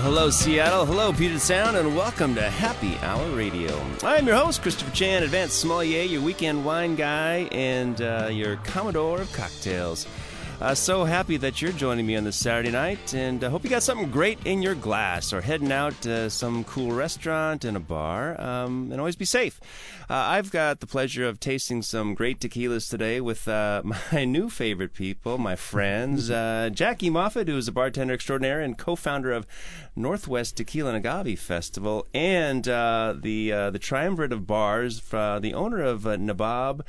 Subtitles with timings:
[0.00, 0.86] Well, hello, Seattle.
[0.86, 3.78] Hello, Puget Sound, and welcome to Happy Hour Radio.
[4.02, 9.20] I'm your host, Christopher Chan, advanced sommelier, your weekend wine guy, and uh, your commodore
[9.20, 10.06] of cocktails.
[10.60, 13.64] Uh, so happy that you're joining me on this Saturday night, and I uh, hope
[13.64, 17.78] you got something great in your glass or heading out to some cool restaurant and
[17.78, 18.38] a bar.
[18.38, 19.58] Um, and always be safe.
[20.10, 23.80] Uh, I've got the pleasure of tasting some great tequilas today with uh,
[24.12, 28.76] my new favorite people, my friends, uh, Jackie Moffat, who is a bartender extraordinaire and
[28.76, 29.46] co-founder of
[29.96, 36.02] Northwest Tequila and Agave Festival, and uh, the the triumvirate of bars, the owner of
[36.02, 36.82] Nabob.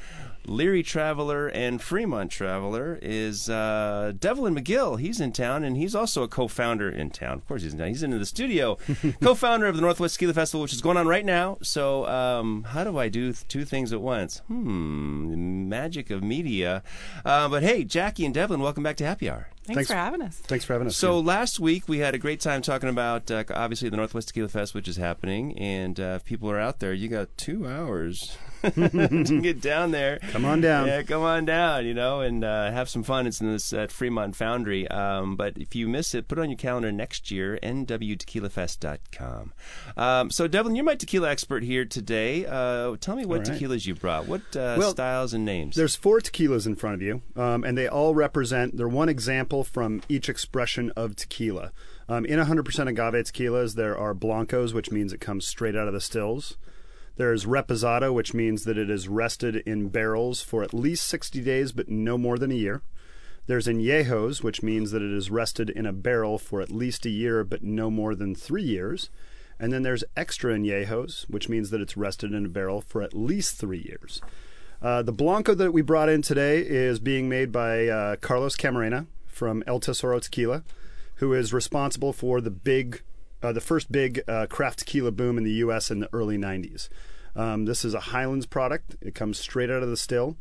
[0.46, 5.00] Leary Traveler and Fremont Traveler is uh, Devlin McGill.
[5.00, 7.34] He's in town, and he's also a co-founder in town.
[7.38, 7.88] Of course, he's in town.
[7.90, 8.78] He's in the studio,
[9.22, 11.58] co-founder of the Northwest Tequila Festival, which is going on right now.
[11.62, 14.40] So, um, how do I do th- two things at once?
[14.48, 16.84] Hmm, magic of media.
[17.24, 19.50] Uh, but hey, Jackie and Devlin, welcome back to Happy Hour.
[19.76, 20.38] Thanks, Thanks, for having us.
[20.38, 20.98] Thanks for having us.
[20.98, 24.50] So last week we had a great time talking about uh, obviously the Northwest Tequila
[24.50, 28.38] Fest, which is happening, and uh, if people are out there, you got two hours
[28.76, 30.20] to get down there.
[30.32, 30.88] Come on down.
[30.88, 31.86] Yeah, come on down.
[31.86, 33.26] You know, and uh, have some fun.
[33.26, 34.88] It's in this at Fremont Foundry.
[34.88, 37.58] Um, but if you miss it, put it on your calendar next year.
[37.64, 39.54] NWTequilafest.com.
[39.98, 42.46] Um, so Devlin, you're my tequila expert here today.
[42.46, 43.58] Uh, tell me what right.
[43.60, 44.28] tequilas you brought.
[44.28, 45.76] What uh, well, styles and names?
[45.76, 48.78] There's four tequilas in front of you, um, and they all represent.
[48.78, 51.72] They're one example from each expression of tequila.
[52.10, 55.94] Um, in 100% agave tequilas, there are blancos, which means it comes straight out of
[55.94, 56.58] the stills.
[57.18, 61.72] There's reposado, which means that it is rested in barrels for at least 60 days,
[61.72, 62.82] but no more than a year.
[63.48, 67.10] There's añejos, which means that it is rested in a barrel for at least a
[67.10, 69.10] year, but no more than three years.
[69.60, 73.14] And then there's extra añejos, which means that it's rested in a barrel for at
[73.14, 74.22] least three years.
[74.82, 79.06] Uh, the Blanco that we brought in today is being made by uh, Carlos Camarena,
[79.32, 80.64] from El Tesoro Tequila,
[81.16, 83.02] who is responsible for the big,
[83.42, 85.90] uh, the first big uh, craft tequila boom in the U.S.
[85.90, 86.90] in the early '90s.
[87.36, 88.96] Um, this is a Highlands product.
[89.02, 90.38] It comes straight out of the still,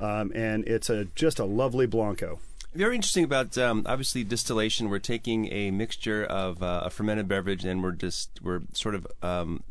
[0.00, 2.38] um, and it's a just a lovely blanco.
[2.74, 4.88] Very interesting about um, obviously distillation.
[4.88, 9.06] We're taking a mixture of uh, a fermented beverage, and we're just we're sort of
[9.22, 9.62] um,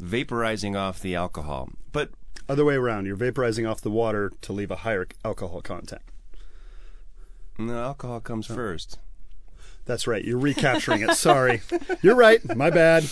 [0.00, 1.70] vaporizing off the alcohol.
[1.90, 2.10] But
[2.48, 6.02] other way around, you're vaporizing off the water to leave a higher alcohol content.
[7.58, 8.98] No, alcohol comes first.
[9.88, 10.22] That's right.
[10.22, 11.14] You're recapturing it.
[11.14, 11.62] Sorry.
[12.02, 12.44] You're right.
[12.54, 13.08] My bad.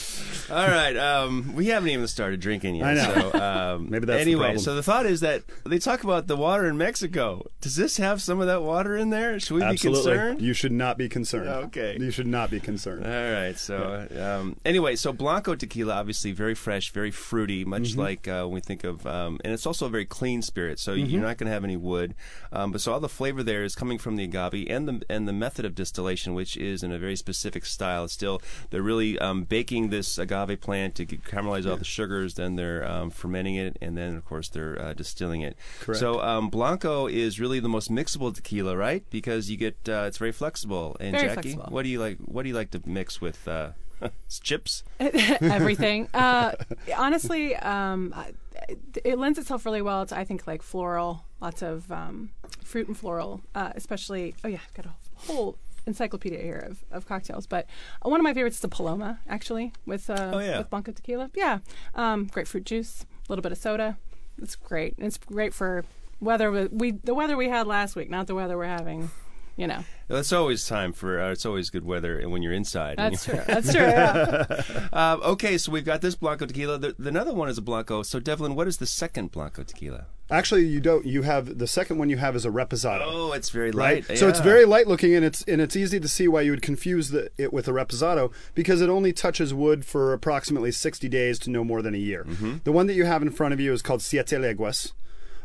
[0.51, 0.95] All right.
[0.95, 2.87] Um, we haven't even started drinking yet.
[2.87, 3.31] I know.
[3.33, 4.53] So, um, Maybe that's anyway.
[4.53, 7.47] The so the thought is that they talk about the water in Mexico.
[7.63, 9.41] Does this have some of that water in there?
[9.41, 10.03] Should we Absolutely.
[10.03, 10.43] be concerned?
[10.43, 11.49] You should not be concerned.
[11.49, 11.97] Okay.
[11.99, 13.07] You should not be concerned.
[13.07, 13.59] All right.
[13.59, 14.37] So yeah.
[14.37, 18.01] um, anyway, so Blanco tequila, obviously very fresh, very fruity, much mm-hmm.
[18.01, 20.79] like uh, when we think of, um, and it's also a very clean spirit.
[20.79, 21.09] So mm-hmm.
[21.09, 22.15] you're not going to have any wood.
[22.53, 25.27] Um, but so all the flavor there is coming from the agave and the and
[25.27, 28.05] the method of distillation, which is in a very specific specific style.
[28.05, 28.41] It's still,
[28.71, 31.73] they're really um, baking this agave plant to caramelize yeah.
[31.73, 32.35] all the sugars.
[32.35, 35.57] Then they're um, fermenting it, and then of course they're uh, distilling it.
[35.81, 36.01] Correct.
[36.01, 39.05] So um, blanco is really the most mixable tequila, right?
[39.11, 40.97] Because you get uh, it's very flexible.
[41.01, 41.75] And very Jackie, flexible.
[41.75, 42.19] what do you like?
[42.19, 43.47] What do you like to mix with?
[43.47, 43.73] Uh,
[44.43, 46.53] chips everything uh,
[46.99, 48.15] honestly um,
[48.69, 52.29] it, it, lends itself really well to i think like floral lots of um,
[52.63, 54.95] fruit and floral uh, especially oh yeah i've got a
[55.27, 57.47] whole encyclopedia here of, of cocktails.
[57.47, 57.67] But
[58.03, 60.59] one of my favorites is the Paloma, actually, with uh, oh, yeah.
[60.59, 61.31] with Blanco tequila.
[61.35, 61.61] Yeah,
[61.95, 63.99] um, grapefruit juice, a little bit of soda.
[64.41, 64.95] It's great.
[64.99, 65.85] It's great for
[66.21, 66.69] weather.
[66.69, 69.11] We the weather we had last week, not the weather we're having
[69.57, 69.85] you know.
[70.09, 71.21] It's always time for.
[71.21, 72.99] Uh, it's always good weather when you're inside.
[72.99, 73.41] That's true.
[73.47, 73.83] That's true.
[73.83, 74.63] Yeah.
[74.93, 76.79] uh, okay, so we've got this blanco tequila.
[76.79, 78.03] The, the, another one is a blanco.
[78.03, 80.07] So Devlin, what is the second blanco tequila?
[80.29, 81.07] Actually, you don't.
[81.07, 82.11] You have the second one.
[82.11, 83.03] You have is a reposado.
[83.05, 84.09] Oh, it's very light.
[84.09, 84.19] Right?
[84.19, 86.63] So it's very light looking, and it's and it's easy to see why you would
[86.63, 91.39] confuse the, it with a reposado because it only touches wood for approximately sixty days
[91.41, 92.25] to no more than a year.
[92.25, 92.57] Mm-hmm.
[92.65, 94.93] The one that you have in front of you is called Siete Leguas.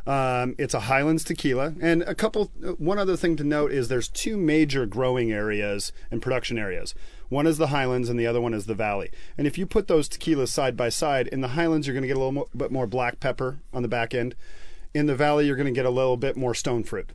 [0.07, 2.49] Um, it's a Highlands tequila, and a couple.
[2.65, 6.95] Uh, one other thing to note is there's two major growing areas and production areas.
[7.29, 9.11] One is the Highlands, and the other one is the Valley.
[9.37, 12.07] And if you put those tequilas side by side, in the Highlands you're going to
[12.07, 14.33] get a little bit more black pepper on the back end.
[14.93, 17.11] In the Valley, you're going to get a little bit more stone fruit.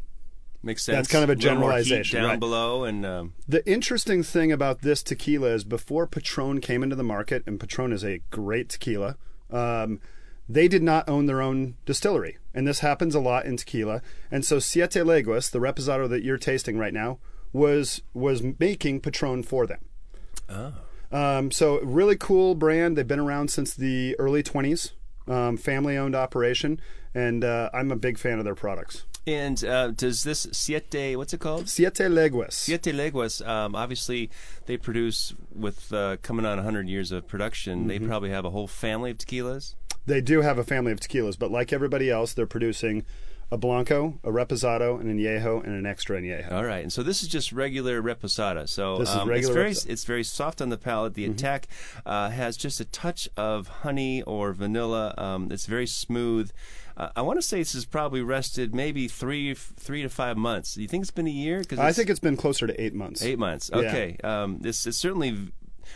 [0.62, 0.96] Makes sense.
[0.96, 2.40] That's kind of a little more heat generalization, down right.
[2.40, 7.04] below, and um, The interesting thing about this tequila is before Patron came into the
[7.04, 9.16] market, and Patron is a great tequila,
[9.50, 10.00] um,
[10.48, 12.38] they did not own their own distillery.
[12.54, 14.00] And this happens a lot in tequila.
[14.30, 17.18] And so Siete Leguas, the reposado that you're tasting right now,
[17.52, 19.80] was was making Patron for them.
[21.12, 22.96] Um, so really cool brand.
[22.96, 24.92] They've been around since the early 20s.
[25.28, 26.80] Um, family-owned operation,
[27.16, 29.04] and uh, I'm a big fan of their products.
[29.26, 31.16] and uh, does this siete?
[31.16, 31.68] What's it called?
[31.68, 32.54] Siete Leguas.
[32.54, 34.30] Siete Leguas, um, obviously,
[34.66, 37.88] they produce with uh, coming on 100 years of production.
[37.88, 38.08] They Mm-hmm.
[38.08, 39.74] probably have a whole family of tequilas.
[40.06, 43.04] They do have a family of tequilas, but like everybody else, they're producing
[43.50, 46.50] a Blanco, a Reposado, an Añejo, and an Extra Añejo.
[46.52, 48.68] All right, and so this is just regular reposada.
[48.68, 49.84] So This is um, regular it's reposado.
[49.84, 51.14] very it's very soft on the palate.
[51.14, 51.68] The attack
[52.04, 55.14] uh, has just a touch of honey or vanilla.
[55.18, 56.50] Um, it's very smooth.
[56.96, 60.74] Uh, I want to say this has probably rested maybe three three to five months.
[60.74, 61.62] Do you think it's been a year?
[61.62, 63.22] Cause I think it's been closer to eight months.
[63.22, 63.70] eight months.
[63.72, 63.80] Yeah.
[63.80, 65.52] Okay, um, this is certainly.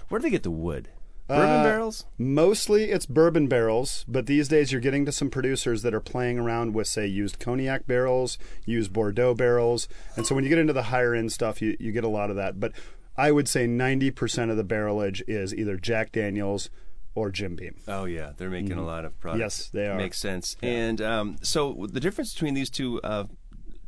[0.08, 0.88] Where do they get the wood?
[1.26, 2.04] Bourbon Uh, barrels.
[2.18, 6.38] Mostly it's bourbon barrels, but these days you're getting to some producers that are playing
[6.40, 8.36] around with, say, used cognac barrels,
[8.66, 9.86] used Bordeaux barrels.
[10.16, 12.30] And so when you get into the higher end stuff, you, you get a lot
[12.30, 12.58] of that.
[12.58, 12.72] But
[13.16, 16.68] I would say 90% of the barrelage is either Jack Daniels
[17.14, 17.76] or Jim Beam.
[17.88, 19.36] Oh yeah, they're making a lot of products.
[19.36, 19.42] Mm-hmm.
[19.42, 19.96] Yes, they are.
[19.96, 20.56] Makes sense.
[20.62, 23.24] And um, so the difference between these two uh,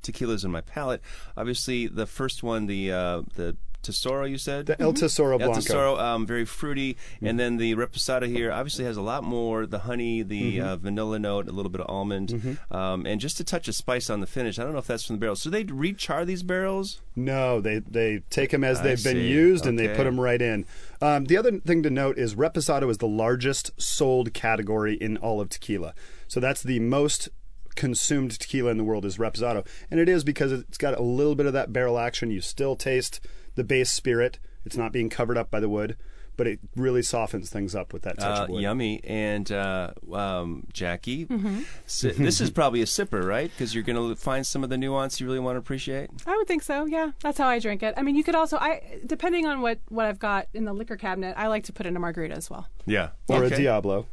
[0.03, 1.01] tequilas in my palate,
[1.37, 4.67] obviously the first one, the uh, the Tesoro, you said.
[4.67, 5.53] The El Tesoro El Blanco.
[5.55, 5.61] Mm-hmm.
[5.67, 9.81] Tesoro, um, very fruity, and then the Reposado here obviously has a lot more the
[9.81, 10.67] honey, the Mm-hmm.
[10.69, 14.09] uh, vanilla note, a little bit of almond, um, and just a touch of spice
[14.11, 14.59] on the finish.
[14.59, 15.43] I don't know if that's from the barrels.
[15.43, 17.01] So they rechar these barrels.
[17.17, 19.29] No, they they take them as I they've been see.
[19.29, 20.65] used and they put them right in.
[21.01, 25.41] Um, the other thing to note is Reposado is the largest sold category in all
[25.41, 25.95] of tequila.
[26.29, 27.29] So that's the most
[27.75, 31.35] consumed tequila in the world is Reposado, and it is because it's got a little
[31.35, 32.31] bit of that barrel action.
[32.31, 33.21] You still taste
[33.55, 34.39] the base spirit.
[34.65, 35.97] It's not being covered up by the wood,
[36.37, 38.63] but it really softens things up with that touch Uh, of wood.
[38.63, 39.01] yummy.
[39.05, 41.61] And uh, um, Jackie, Mm-hmm.
[41.85, 43.51] si- this is probably a sipper, right?
[43.51, 46.09] Because you're going to find some of the nuance you really want to appreciate.
[46.27, 46.87] I would think so.
[46.87, 47.93] Yeah, that's how I drink it.
[47.97, 50.97] I mean, you could also, I depending on what what I've got in the liquor
[50.97, 53.11] cabinet, I like to put in a margarita as well, Yeah.
[53.29, 53.55] Or Okay.
[53.55, 54.07] a Diablo.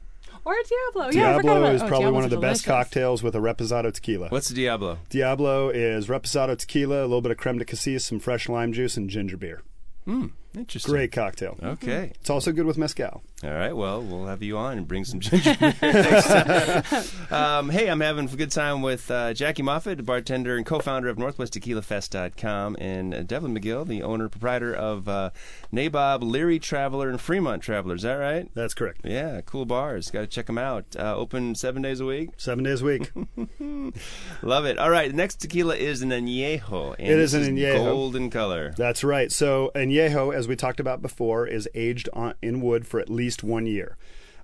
[0.45, 1.11] Or a Diablo.
[1.11, 3.35] yeah, I Diablo about, is oh, probably Diablos one of are the best cocktails with
[3.35, 4.29] a Reposado tequila.
[4.29, 4.99] What's the Diablo?
[5.09, 8.97] Diablo is Reposado tequila, a little bit of creme de cassis, some fresh lime juice,
[8.97, 9.61] and ginger beer.
[10.05, 10.27] Hmm.
[10.55, 10.91] Interesting.
[10.91, 11.57] Great cocktail.
[11.61, 12.11] Okay.
[12.19, 13.21] It's also good with mezcal.
[13.43, 13.73] All right.
[13.75, 17.03] Well, we'll have you on and bring some ginger beer next time.
[17.31, 21.17] Um, hey, I'm having a good time with uh, Jackie Moffat, bartender and co-founder of
[21.17, 25.29] NorthwestTequilaFest.com, and uh, Devlin McGill, the owner proprietor of uh,
[25.71, 27.95] Nabob, Leary Traveler, and Fremont Traveler.
[27.95, 28.49] Is that right?
[28.55, 29.01] That's correct.
[29.05, 30.11] Yeah, cool bars.
[30.11, 30.83] Got to check them out.
[30.97, 32.31] Uh, open seven days a week.
[32.37, 33.11] Seven days a week.
[34.41, 34.77] Love it.
[34.77, 36.95] All right, the next tequila is an añejo.
[36.99, 37.85] And It is an añejo.
[37.85, 38.73] golden color.
[38.77, 39.31] That's right.
[39.31, 43.43] So añejo, as we talked about before, is aged on, in wood for at least
[43.43, 43.97] one year.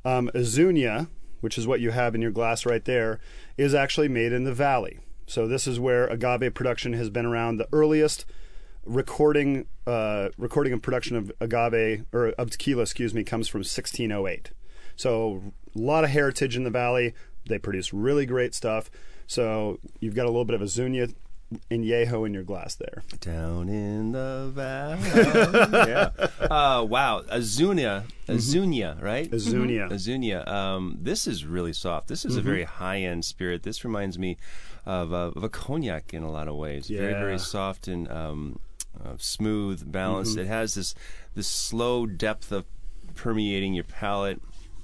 [0.04, 1.08] Um, Azuñia,
[1.40, 3.20] which is what you have in your glass right there,
[3.58, 5.00] is actually made in the valley.
[5.26, 7.58] So this is where agave production has been around.
[7.58, 8.26] The earliest
[8.86, 14.52] recording uh, recording of production of agave or of tequila, excuse me, comes from 1608.
[14.98, 17.14] So a lot of heritage in the valley.
[17.48, 18.92] They produce really great stuff.
[19.28, 20.62] So you've got a little bit of
[21.54, 23.04] Azuñia añejo in your glass there.
[23.22, 25.10] Down in the valley.
[25.90, 26.10] yeah.
[26.42, 27.22] Uh, wow.
[27.32, 28.04] Azunia.
[28.28, 29.30] Azunia, right?
[29.32, 29.90] Azuñia.
[29.92, 30.48] Azunia.
[30.48, 32.08] Um, this is really soft.
[32.08, 33.64] This is a very high end spirit.
[33.64, 34.38] This reminds me
[34.86, 36.88] of, uh, of a cognac in a lot of ways.
[36.88, 37.20] Very, Yeah.
[37.20, 38.60] very soft and um,
[39.04, 40.38] uh, smooth, balanced.
[40.38, 40.96] It has this
[41.36, 42.66] this slow depth of
[43.16, 44.42] permeating your palate.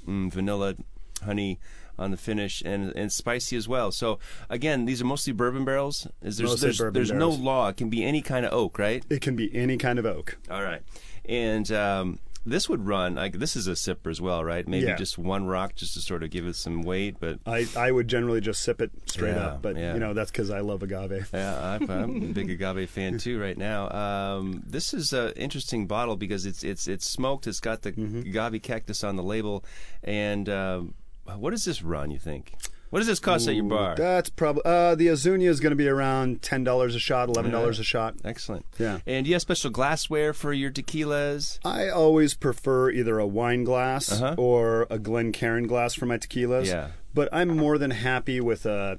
[0.08, 0.76] Mm, vanilla,
[1.24, 1.60] honey
[1.98, 3.92] on the finish, and and spicy as well.
[3.92, 4.20] So
[4.50, 6.08] again, these are mostly bourbon barrels.
[6.22, 7.68] Is there's Mostly there's, there's no law.
[7.70, 9.04] It can be any kind of oak, right?
[9.10, 10.38] It can be any kind of oak.
[10.50, 10.82] All right.
[11.26, 14.68] And um, this would run like this is a sipper as well, right?
[14.68, 14.96] Maybe Yeah.
[14.96, 18.08] just one rock just to sort of give it some weight, but I, I would
[18.08, 19.94] generally just sip it straight Yeah, up, but yeah.
[19.94, 21.30] you know that's because I love agave.
[21.32, 23.90] yeah, I'm, I'm a big agave fan too right now.
[23.92, 27.46] Um, this is an interesting bottle because it's it's it's smoked.
[27.46, 28.22] It's got the Mm-hmm.
[28.22, 29.64] agave cactus on the label,
[30.04, 30.96] and um,
[31.38, 32.12] what does this run?
[32.12, 32.54] You think?
[32.90, 33.96] What does this cost at your bar?
[33.96, 37.50] That's probably uh, the Azuñia is going to be around ten dollars a shot, eleven
[37.52, 38.16] dollars a shot.
[38.26, 38.66] Excellent.
[38.78, 39.00] Yeah.
[39.08, 41.58] And do you have special glassware for your tequilas?
[41.64, 44.36] I always prefer either a wine glass Uh-huh.
[44.38, 46.66] or a Glencairn glass for my tequilas.
[46.68, 46.90] Yeah.
[47.14, 48.98] But I'm more than happy with a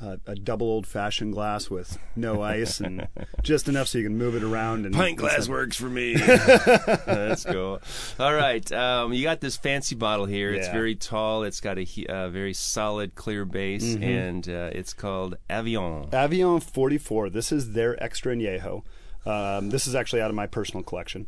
[0.00, 3.08] a, a double old fashioned glass with no ice and
[3.42, 4.86] just enough so you can move it around.
[4.86, 6.14] And Pint glass works for me.
[6.16, 7.80] That's cool.
[8.18, 10.52] All right, um, you got this fancy bottle here.
[10.52, 11.42] It's very tall.
[11.42, 16.10] It's got a uh, very solid, clear base, and uh, it's called Avion.
[16.10, 17.30] Avion 44.
[17.30, 18.82] This is their extra añejo.
[19.26, 21.26] Um, this is actually out of my personal collection.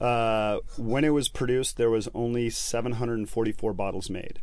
[0.00, 4.40] Uh, when it was produced, there was only 744 bottles made.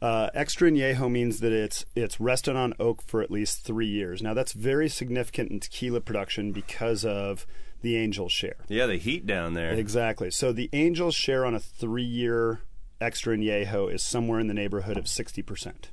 [0.00, 4.22] Uh, extra añejo means that it's it's rested on oak for at least three years.
[4.22, 7.46] Now that's very significant in tequila production because of
[7.82, 8.56] the Angel share.
[8.68, 9.72] Yeah, the heat down there.
[9.72, 10.30] Exactly.
[10.30, 12.60] So the angel share on a three-year
[13.00, 15.90] extra añejo is somewhere in the neighborhood of 60 percent.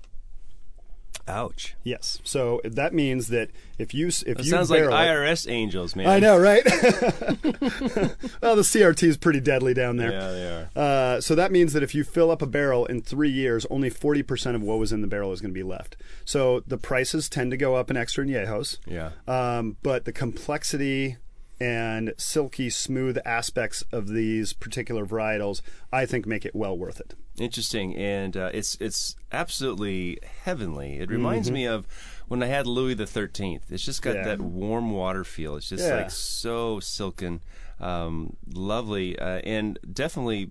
[1.28, 1.76] Ouch.
[1.84, 2.20] Yes.
[2.24, 3.50] So that means that
[3.80, 6.08] if you if It you sounds like it- IRS angels, man.
[6.08, 6.64] I know, right?
[8.42, 10.12] well, the CRT is pretty deadly down there.
[10.12, 10.70] Yeah, they are.
[10.76, 13.90] Uh, so that means that if you fill up a barrel in three years, only
[13.90, 15.96] 40% of what was in the barrel is going to be left.
[16.26, 18.78] So the prices tend to go up in extra añejos.
[18.86, 19.12] Yeah.
[19.28, 21.18] Um, but the complexity
[21.64, 25.62] and silky smooth aspects of these particular varietals,
[25.94, 27.16] I think, make it well worth it.
[27.40, 31.00] Interesting, and uh, it's it's absolutely heavenly.
[31.00, 31.88] It reminds me of
[32.28, 33.72] when I had Louis the Thirteenth.
[33.72, 34.28] It's just got Mm-hmm.
[34.28, 34.36] Yeah.
[34.36, 35.56] that warm water feel.
[35.56, 35.96] It's just Yeah.
[35.96, 37.42] like so silken,
[37.80, 40.50] um, lovely, uh, and definitely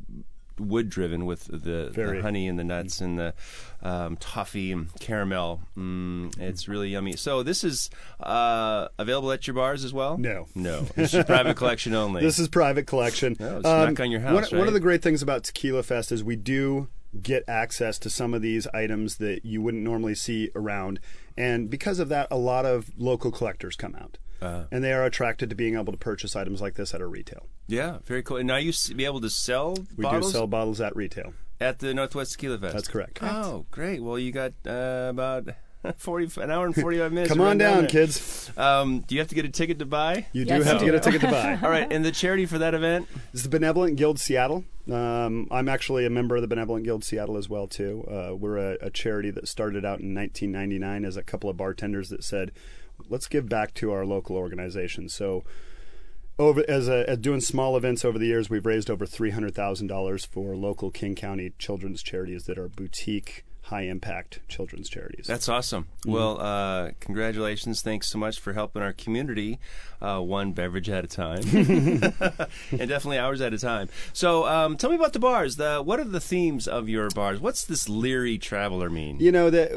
[0.59, 3.35] wood driven with the, the honey and the nuts and the
[3.83, 5.61] um, toffee and caramel.
[5.77, 7.17] Mm, it's really yummy.
[7.17, 7.91] So this is
[8.21, 10.19] uh, available at your bars as well.
[10.19, 10.47] No.
[10.55, 12.23] no, it's just private collection only.
[12.23, 13.37] This is private collection.
[13.41, 15.83] Um, Oh, it's knock on your house, one, one of the great things about Tequila
[15.83, 16.89] Fest is we do
[17.23, 20.99] get access to some of these items that you wouldn't normally see around,
[21.37, 24.65] and because of that, a lot of local collectors come out, Uh-huh.
[24.71, 27.47] and they are attracted to being able to purchase items like this at a retail.
[27.69, 28.37] yeah, very cool.
[28.39, 31.33] And now you be able to sell We bottles do sell bottles at retail.
[31.61, 32.75] at the Northwest Tequila Fest.
[32.75, 33.19] That's correct.
[33.23, 34.03] Oh, great.
[34.03, 35.49] Well, you got uh, about
[35.97, 37.29] 40, an hour and 45 minutes.
[37.33, 38.51] Come on run down, kids.
[38.57, 40.27] Um, do you have to get a ticket to buy?
[40.33, 41.59] You Yes, do have you to get a ticket to buy.
[41.63, 41.91] All right.
[41.93, 43.09] And the charity for that event?
[43.33, 44.65] It's the Benevolent Guild Seattle.
[44.91, 48.05] Um, I'm actually a member of the Benevolent Guild Seattle as well too.
[48.11, 52.09] Uh, we're a, a charity that started out in 1999 as a couple of bartenders
[52.11, 52.51] that said,
[53.09, 55.45] "Let's give back to our local organization." So,
[56.39, 59.87] over as, a, doing small events over the years, we've raised over three hundred thousand
[59.87, 65.27] dollars for local King County children's charities that are boutique, high impact children's charities.
[65.27, 65.89] That's awesome.
[66.05, 67.81] Well, uh, congratulations.
[67.81, 69.59] Thanks so much for helping our community
[70.01, 72.01] uh, one beverage at a time and
[72.89, 73.89] definitely hours at a time.
[74.13, 75.57] So um, tell me about the bars.
[75.57, 77.41] The, what are the themes of your bars?
[77.41, 79.21] What's this leery traveler mean?
[79.21, 79.71] You know that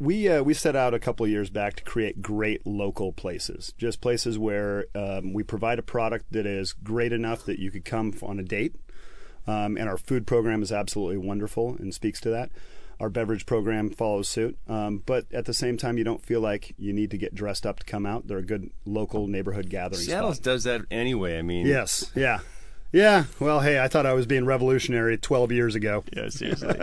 [0.00, 3.72] we uh, we set out a couple of years back to create great local places,
[3.78, 7.84] just places where um, we provide a product that is great enough that you could
[7.84, 8.74] come on a date,
[9.46, 12.50] um, and our food program is absolutely wonderful and speaks to that.
[12.98, 16.74] Our beverage program follows suit, um, but at the same time, you don't feel like
[16.76, 18.26] you need to get dressed up to come out.
[18.26, 20.44] They're a good local neighborhood gathering Seattle spot.
[20.44, 21.38] does that anyway.
[21.38, 22.40] I mean, Yes, yeah,
[22.92, 23.24] yeah.
[23.38, 26.04] Well, hey, I thought I was being revolutionary 12 years ago.
[26.16, 26.78] Yeah, seriously.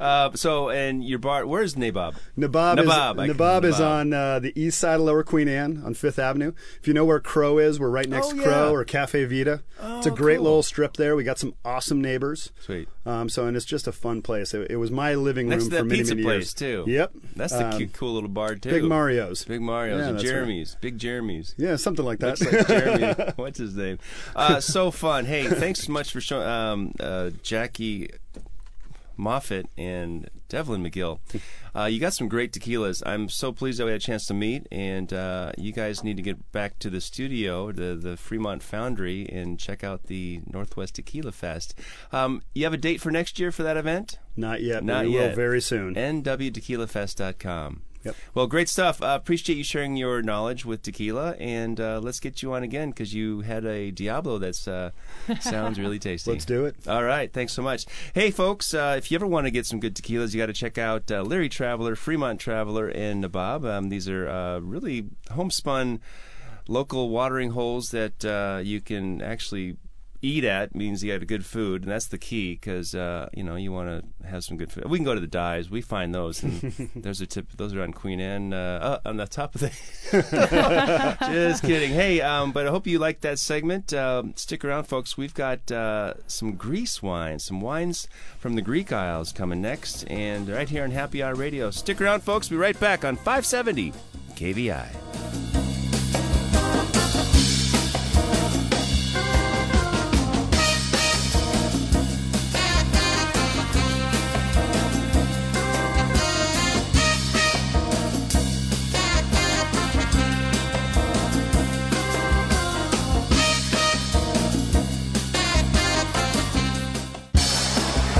[0.00, 2.16] uh, so, and your bar, where's Nabob?
[2.38, 5.94] Nabob, Nabob, is, Nabob is on uh, the east side of Lower Queen Anne on
[5.94, 6.52] Fifth Avenue.
[6.80, 8.42] If you know where Crow is, we're right next Oh, to yeah.
[8.44, 9.62] Crow or Cafe Vita.
[9.82, 10.44] it's a great cool.
[10.44, 11.16] little strip there.
[11.16, 12.52] We got some awesome neighbors.
[12.60, 12.88] Sweet.
[13.04, 14.52] Um, so, and it's just a fun place.
[14.54, 16.54] It, it was my living Next room to for many, pizza many place, years.
[16.54, 16.84] too.
[16.88, 17.12] Yep.
[17.36, 18.70] That's the Um, cute, cool little bar, too.
[18.70, 19.44] Big Mario's.
[19.44, 20.00] Big Mario's.
[20.00, 20.30] Yeah, and that's right.
[20.32, 20.76] Jeremy's.
[20.80, 21.54] Big Jeremy's.
[21.56, 22.40] Yeah, something like that.
[22.40, 23.32] Looks like Jeremy.
[23.36, 23.98] What's his name?
[24.34, 25.24] Uh, so fun.
[25.26, 28.10] Hey, thanks so much for showing um, uh, Jackie
[29.16, 31.20] Moffat and Devlin McGill.
[31.74, 33.02] Uh, you got some great tequilas.
[33.06, 36.16] I'm so pleased that we had a chance to meet, and uh, you guys need
[36.18, 40.94] to get back to the studio, the the Fremont Foundry, and check out the Northwest
[40.96, 41.74] Tequila Fest.
[42.12, 44.18] Um, you have a date for next year for that event?
[44.36, 44.76] Not yet.
[44.80, 45.30] but Not we yet.
[45.30, 45.94] will very soon.
[45.94, 47.82] nwtequilafest.com.
[48.06, 48.16] Yep.
[48.34, 49.02] Well, great stuff.
[49.02, 52.90] Uh, appreciate you sharing your knowledge with tequila, and uh, let's get you on again
[52.90, 56.30] because you had a Diablo that uh, sounds really tasty.
[56.30, 56.76] Let's do it.
[56.86, 57.86] All right, thanks so much.
[58.14, 60.52] Hey, folks, uh, if you ever want to get some good tequilas, you got to
[60.52, 63.64] check out uh, Leary Traveler, Fremont Traveler, and Nabob.
[63.64, 66.00] Um, these are uh, really homespun
[66.68, 69.76] local watering holes that uh, you can actually
[70.26, 73.54] eat at means you got good food and that's the key because uh, you know
[73.54, 74.84] you want to have some good food.
[74.90, 77.82] We can go to the dives we find those and there's a tip those are
[77.82, 79.70] on queen anne uh, uh, on the top of the
[81.20, 81.92] just kidding.
[81.92, 83.92] Hey um, but i hope you liked that segment.
[83.92, 85.16] Um, stick around folks.
[85.16, 90.48] We've got uh, some greece wines some wines from the greek isles coming next and
[90.48, 91.70] right here on happy hour radio.
[91.70, 92.48] Stick around folks.
[92.48, 93.92] Be right back on 570
[94.34, 95.75] kvi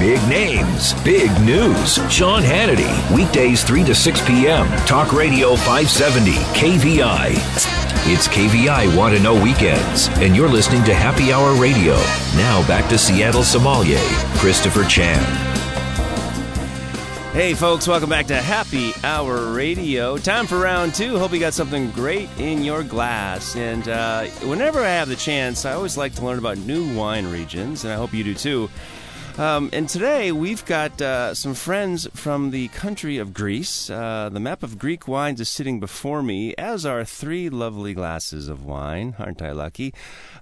[0.06, 1.94] Big names, big news.
[2.08, 4.68] Sean Hannity, weekdays 3 to 6 p.m.
[4.86, 7.30] Talk Radio 570, KVI.
[8.08, 11.94] It's KVI Want to Know Weekends, and you're listening to Happy Hour Radio.
[12.36, 13.98] Now back to Seattle sommelier,
[14.36, 15.20] Christopher Chan.
[17.32, 20.18] Hey, folks, welcome back to Happy Hour Radio.
[20.18, 21.18] Time for round two.
[21.18, 23.56] Hope you got something great in your glass.
[23.56, 27.26] And uh, whenever I have the chance, I always like to learn about new wine
[27.26, 28.70] regions, and I hope you do too.
[29.38, 33.90] Um, and today we've got uh, some friends from the country of Greece.
[33.90, 38.48] Uh, the map of Greek wines is sitting before me, as are three lovely glasses
[38.48, 39.14] of wine.
[39.18, 39.92] Aren't I lucky?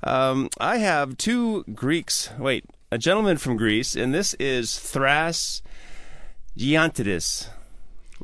[0.04, 2.30] Um, I have two Greeks.
[2.38, 5.60] Wait, a gentleman from Greece, and this is Thras
[6.56, 7.48] Giantidis.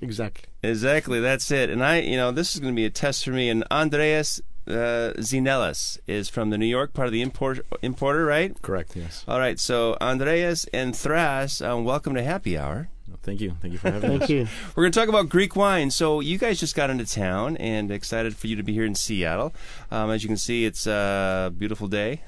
[0.00, 0.44] Exactly.
[0.62, 1.68] Exactly, that's it.
[1.70, 3.48] And I, you know, this is going to be a test for me.
[3.48, 8.60] And Andreas uh, Zinelis is from the New York part of the import, importer, right?
[8.62, 8.96] Correct.
[8.96, 9.24] Yes.
[9.28, 9.58] All right.
[9.58, 12.88] So Andreas and Thras, um, welcome to Happy Hour.
[13.22, 13.54] Thank you.
[13.60, 14.18] Thank you for having us.
[14.20, 14.48] Thank you.
[14.74, 15.90] We're going to talk about Greek wine.
[15.90, 18.94] So you guys just got into town, and excited for you to be here in
[18.94, 19.52] Seattle.
[19.90, 22.22] Um, as you can see, it's a beautiful day.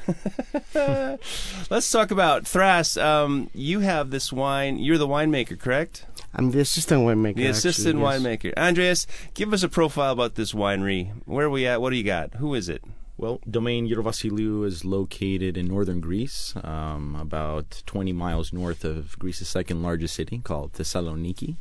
[0.75, 3.03] Let's talk about Thras.
[3.03, 4.79] Um, you have this wine.
[4.79, 6.05] You're the winemaker, correct?
[6.35, 7.37] I'm the assistant winemaker.
[7.37, 8.43] The assistant actually, yes.
[8.43, 8.57] winemaker.
[8.57, 11.13] Andreas, give us a profile about this winery.
[11.27, 11.81] Where are we at?
[11.81, 12.35] What do you got?
[12.35, 12.83] Who is it?
[13.19, 19.49] Well, Domain Yerovasiliou is located in northern Greece, um, about 20 miles north of Greece's
[19.49, 21.57] second largest city called Thessaloniki.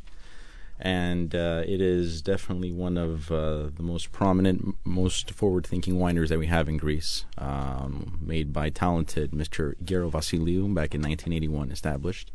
[0.80, 6.30] And uh, it is definitely one of uh, the most prominent, most forward thinking wineries
[6.30, 7.26] that we have in Greece.
[7.38, 9.74] Um, made by talented Mr.
[9.84, 12.32] Gero Vasiliou back in 1981, established.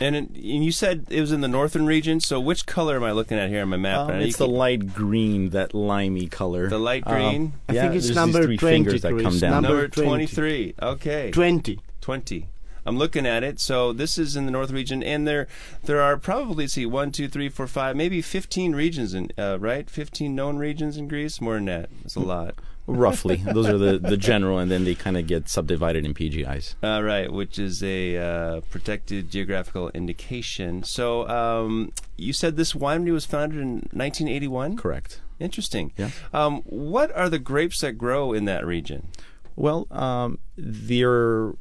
[0.00, 2.20] And, it, and you said it was in the northern region.
[2.20, 3.98] So which color am I looking at here on my map?
[4.00, 6.68] Um, I know you it's the light green, that limey color.
[6.68, 7.52] The light Um, green?
[7.68, 9.62] I I yeah, think it's number these three 20, fingers that come down.
[9.62, 10.08] Number number 20.
[10.08, 10.74] 23.
[10.82, 11.30] Okay.
[11.30, 11.80] 20.
[12.00, 12.46] 20.
[12.84, 13.58] I'm looking at it.
[13.58, 15.48] So this is in the north region, and there
[15.84, 19.58] there are probably let's see one, two, three, four, five, maybe 15 regions in uh,
[19.58, 21.40] right, 15 known regions in Greece.
[21.40, 21.90] More than that.
[22.04, 22.54] it's a lot.
[22.86, 26.74] Roughly, those are the, the general, and then they kind of get subdivided in PGIs.
[26.82, 30.84] All right, which is a uh, protected geographical indication.
[30.84, 34.76] So um, you said this winery was founded in 1981.
[34.76, 35.20] Correct.
[35.38, 35.92] Interesting.
[35.96, 36.10] Yeah.
[36.32, 39.08] Um, what are the grapes that grow in that region?
[39.56, 41.52] Well, um, their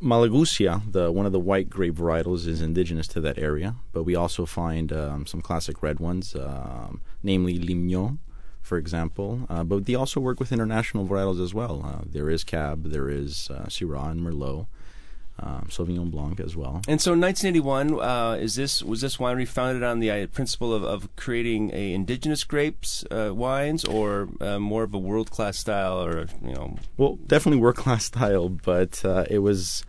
[0.00, 4.16] Malagusia, the one of the white grape varietals, is indigenous to that area, but we
[4.16, 8.18] also find um, some classic red ones, um, namely Limnio,
[8.64, 9.46] for example.
[9.48, 11.82] Uh, but they also work with international varietals as well.
[11.84, 14.66] Uh, there is Cab, there is uh, Syrah and Merlot,
[15.38, 16.80] um, Sauvignon Blanc as well.
[16.88, 20.72] And so, in 1981, uh, is this was this winery founded on the uh, principle
[20.72, 25.58] of, of creating a indigenous grapes uh, wines, or uh, more of a world class
[25.58, 26.78] style, or you know?
[26.96, 29.84] Well, definitely work class style, but uh, it was.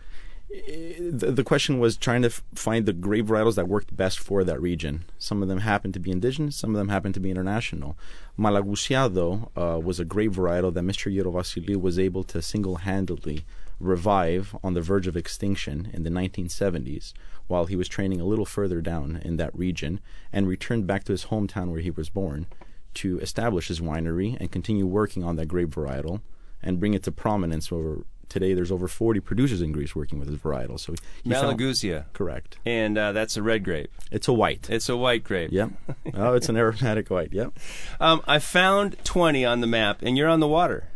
[0.98, 5.04] The, question was trying to find the grape varietals that worked best for that region.
[5.18, 7.96] Some of them happened to be indigenous, some of them happened to be international.
[8.38, 11.14] Malagusia, though, uh, was a grape varietal that Mr.
[11.14, 13.44] Yerovasiliou was able to single handedly
[13.78, 17.12] revive on the verge of extinction in the 1970s
[17.46, 20.00] while he was training a little further down in that region
[20.32, 22.46] and returned back to his hometown where he was born
[22.94, 26.22] to establish his winery and continue working on that grape varietal
[26.62, 30.28] and bring it to prominence over today there's over 40 producers in Greece working with
[30.28, 33.90] this varietal so he found- Malagusia, correct and uh, that's a red grape.
[34.10, 35.50] it's a white It's a white grape.
[35.52, 35.70] yep
[36.14, 37.52] oh it's an aromatic white yep
[38.00, 40.88] Um, I found 20 on the map, and you're on the water.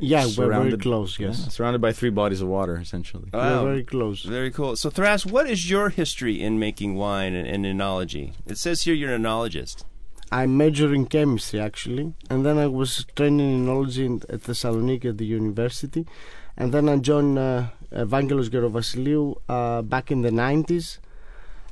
[0.00, 1.40] Yeah, we're very Surrounded- close, yes.
[1.42, 3.64] Yeah, surrounded by three bodies of water essentially Wow.
[3.64, 4.22] We're very close.
[4.22, 4.76] Very cool.
[4.76, 8.32] So, Thras, what is your history in making wine and, and enology?
[8.46, 9.84] It says here you're an enologist.
[10.30, 15.06] I majored in chemistry actually, and then I was training in enology in, at Thessaloniki
[15.06, 16.06] at the university,
[16.58, 20.98] and then I joined uh, Evangelos Gerovasiliou uh, back in the 90s,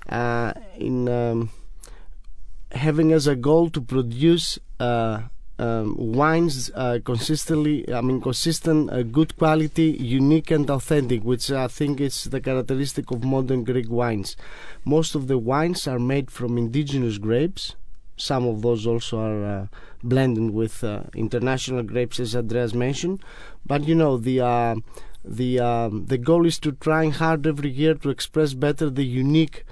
[0.09, 1.51] uh, in um,
[2.71, 5.23] having as a goal to produce uh,
[5.59, 7.93] um, wines uh, consistently.
[7.93, 13.11] I mean, consistent, uh, good quality, unique and authentic, which I think is the characteristic
[13.11, 14.37] of modern Greek wines.
[14.85, 17.75] Most of the wines are made from indigenous grapes.
[18.17, 19.67] Some of those also are uh,
[20.03, 23.23] blended with uh, international grapes, as Andreas mentioned.
[23.65, 24.77] But you know, the uh,
[25.25, 29.65] the um, the goal is to try hard every year to express better the unique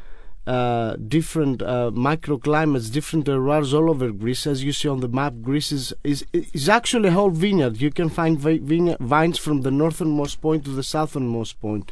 [0.46, 4.46] uh, different uh, microclimates, different terroirs all over Greece.
[4.46, 7.80] As you see on the map, Greece is, is, is actually a whole vineyard.
[7.80, 11.90] You can find vi- vineyard, vines from the northernmost point to the southernmost point,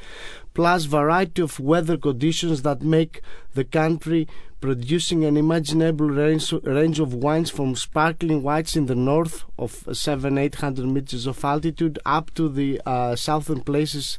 [0.52, 3.22] plus variety of weather conditions that make
[3.54, 4.28] the country
[4.62, 10.38] producing an imaginable range, range of wines from sparkling whites in the north of seven,
[10.38, 14.18] eight hundred meters of altitude up to the uh, southern places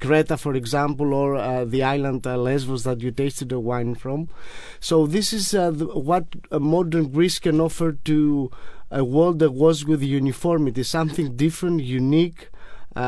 [0.00, 4.28] Creta, for example, or uh, the island uh, Lesbos that you tasted the wine from.
[4.80, 8.50] So this is uh, the, what modern Greece can offer to
[8.90, 12.50] a world that was with uniformity, something different, unique,
[12.96, 12.98] uh,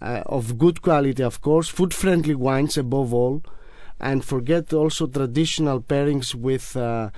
[0.00, 3.42] uh, of good quality, of course, food-friendly wines above all,
[4.00, 7.10] and forget also traditional pairings with uh,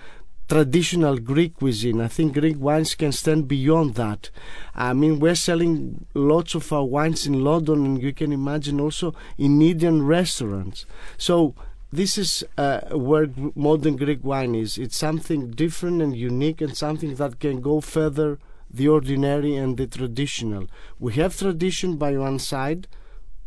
[0.49, 2.01] traditional Greek cuisine.
[2.01, 4.31] I think Greek wines can stand beyond that.
[4.75, 9.15] I mean, we're selling lots of our wines in London, and you can imagine also
[9.37, 10.87] in Indian restaurants.
[11.19, 11.55] So
[11.93, 14.79] this is uh, where modern Greek wine is.
[14.79, 18.39] It's something different and unique, and something that can go further
[18.71, 20.67] the ordinary and the traditional.
[20.99, 22.89] We have tradition by one side.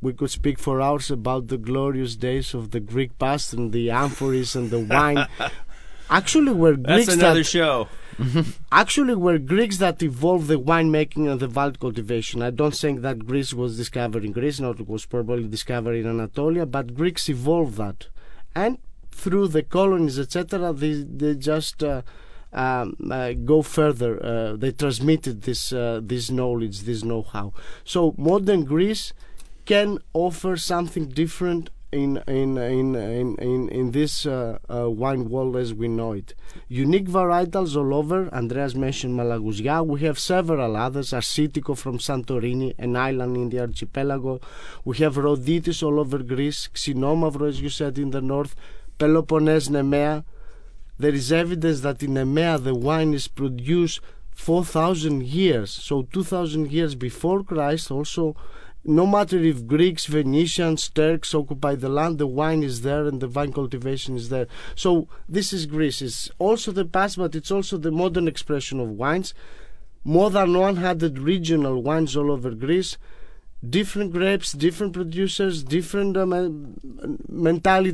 [0.02, 3.90] We could speak for hours about the glorious days of the Greek past and the
[3.90, 5.28] amphoras and the wine.
[6.10, 7.88] Actually, we're Greeks That's another that, show.
[8.72, 12.42] Actually, we're Greeks that evolved the winemaking and the vine cultivation.
[12.42, 16.08] I don't think that Greece was discovered in Greece, not it was probably discovered in
[16.08, 18.08] Anatolia, but Greeks evolved that.
[18.56, 18.80] And
[19.12, 22.02] through the colonies, etc., they, they just uh,
[22.52, 24.24] um, uh, go further.
[24.24, 27.54] Uh, they transmitted this uh, this knowledge, this know-how.
[27.84, 29.14] So modern Greece
[29.66, 35.58] can offer something different in in in in in, in this uh, uh, wine world
[35.58, 36.34] as we know it.
[36.70, 38.34] Unique varietals all over.
[38.34, 39.86] Andreas mentioned Malagousia.
[39.86, 41.12] We have several others.
[41.12, 44.40] Assyrtiko from Santorini, an island in the archipelago.
[44.86, 46.70] We have Rhoditis all over Greece.
[46.74, 48.56] Xinomavro, as you said, in the north.
[48.98, 50.24] Peloponnese, Nemea.
[50.98, 54.00] There is evidence that in Nemea the wine is produced
[54.32, 58.36] 4,000 years, so 2,000 years before Christ, also
[58.84, 63.28] no matter if Greeks, Venetians, Turks occupy the land, the wine is there and the
[63.28, 64.48] vine cultivation is there.
[64.76, 66.02] So this is Greece.
[66.02, 69.34] It's also the past, but it's also the modern expression of wines.
[70.04, 72.98] More than 100 regional wines all over Greece.
[73.68, 76.50] Different grapes, different producers, different uh.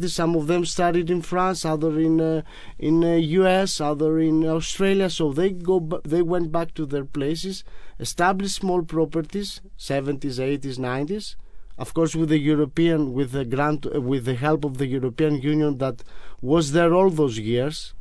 [0.08, 2.42] Some of them started in France, other in uh,
[2.80, 5.10] in uh, U.S., other in Australia.
[5.10, 7.66] So they go, they went back to their places
[8.00, 11.36] established small properties, 70s, 80s, 90s.
[11.78, 15.78] Of course, with the European, with the grant, with the help of the European Union
[15.78, 16.04] that
[16.42, 17.94] was there all those years.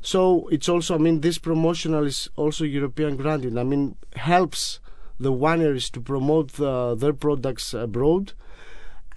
[0.00, 3.58] So it's also, I mean, this promotional is also European granted.
[3.58, 4.78] I mean, helps
[5.18, 8.32] the wineries to promote uh, their products abroad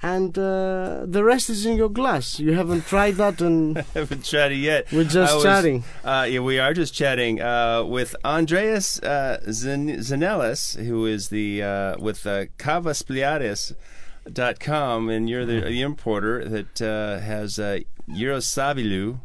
[0.02, 2.40] and uh, the rest is in your glass.
[2.40, 4.90] You haven't tried that, and haven't tried it yet.
[4.92, 5.84] We're just was, chatting.
[6.04, 11.98] Uh, yeah, we are just chatting uh, with Andreas uh, Zanelis, who is the uh,
[12.00, 19.20] with uh, Cavaspliades.com, and you're the, the importer that uh, has uh, Eurosavilu.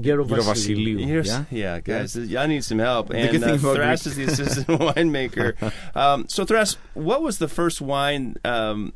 [0.00, 1.24] Gero Vasiliou.
[1.26, 1.44] Yeah?
[1.50, 2.42] yeah, guys, yeah.
[2.42, 3.08] I need some help.
[3.08, 5.54] The and uh, Thras is the assistant winemaker.
[5.94, 8.92] Um, so, Thras, what was the first wine um,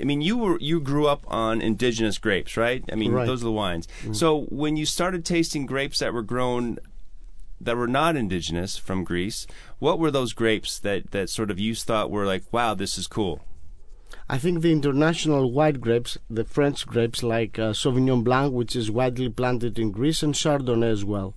[0.00, 2.84] I mean, you were you grew up on indigenous grapes, right?
[2.92, 3.26] I mean, right.
[3.26, 3.86] those are the wines.
[4.02, 4.12] Mm-hmm.
[4.12, 6.78] So when you started tasting grapes that were grown
[7.60, 9.46] that were not indigenous from Greece,
[9.78, 13.06] what were those grapes that that sort of you thought were like, wow, this is
[13.06, 13.40] cool?
[14.32, 18.88] I think the international white grapes, the French grapes like uh, Sauvignon Blanc, which is
[18.88, 21.34] widely planted in Greece, and Chardonnay as well.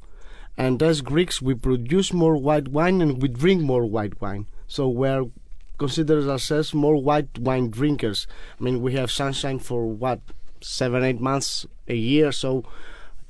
[0.55, 4.45] And as Greeks, we produce more white wine and we drink more white wine.
[4.67, 5.25] So we're
[5.79, 8.27] considers ourselves more white wine drinkers.
[8.59, 10.19] I mean, we have sunshine for what
[10.61, 12.63] seven, eight months a year, so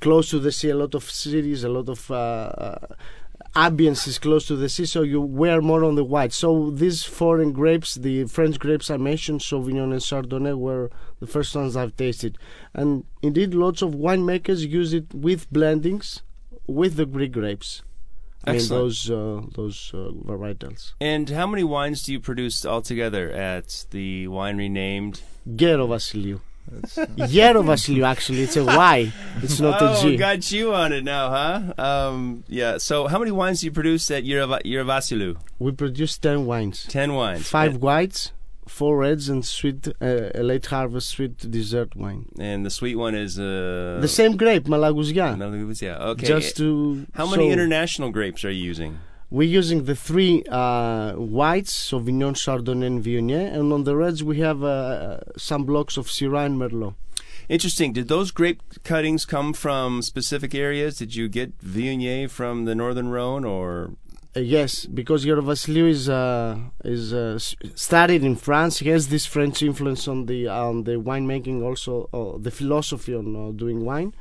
[0.02, 0.68] close to the sea.
[0.68, 2.86] A lot of cities, a lot of uh, uh,
[3.54, 6.32] ambience is close to the sea, so you wear more on the white.
[6.32, 10.90] So these foreign grapes, the French grapes I mentioned, Sauvignon and Chardonnay, were
[11.20, 12.38] the first ones I've tasted.
[12.72, 16.22] And indeed, lots of winemakers use it with blendings
[16.66, 17.82] with the Greek grapes.
[18.46, 20.92] I mean those uh, those uh, varietals.
[21.00, 25.22] And how many wines do you produce altogether at the winery named
[25.56, 26.40] Gero Vasiliou?
[27.28, 29.12] Gero Vasiliou, actually, it's a Y.
[29.42, 30.16] It's not oh, a G.
[30.16, 31.74] got you on it now, huh?
[31.78, 32.78] Um, yeah.
[32.78, 35.36] So, how many wines do you produce at Gero Vasiliou?
[35.58, 36.86] We produce ten wines.
[36.88, 37.48] Ten wines.
[37.48, 38.32] Five whites,
[38.66, 42.26] four reds and sweet uh, late harvest sweet dessert wine.
[42.38, 45.36] And the sweet one is uh, the same grape, Malagousia.
[45.36, 46.00] Malagousia.
[46.00, 46.26] Okay.
[46.26, 48.98] Just to how many so international grapes are you using?
[49.34, 54.38] We're using the three uh, whites, Sauvignon, Chardonnay, and Viognier, and on the reds we
[54.38, 56.94] have uh, some blocks of Syrah and Merlot.
[57.48, 57.92] Interesting.
[57.92, 60.98] Did those grape cuttings come from specific areas?
[60.98, 63.96] Did you get Viognier from the Northern Rhone or
[64.36, 67.36] uh, yes, because Gero Vasiliou is uh, is uh,
[67.74, 68.78] studied in France.
[68.78, 73.34] He has this French influence on the on the winemaking, also uh, the philosophy on
[73.34, 74.14] uh, doing wine.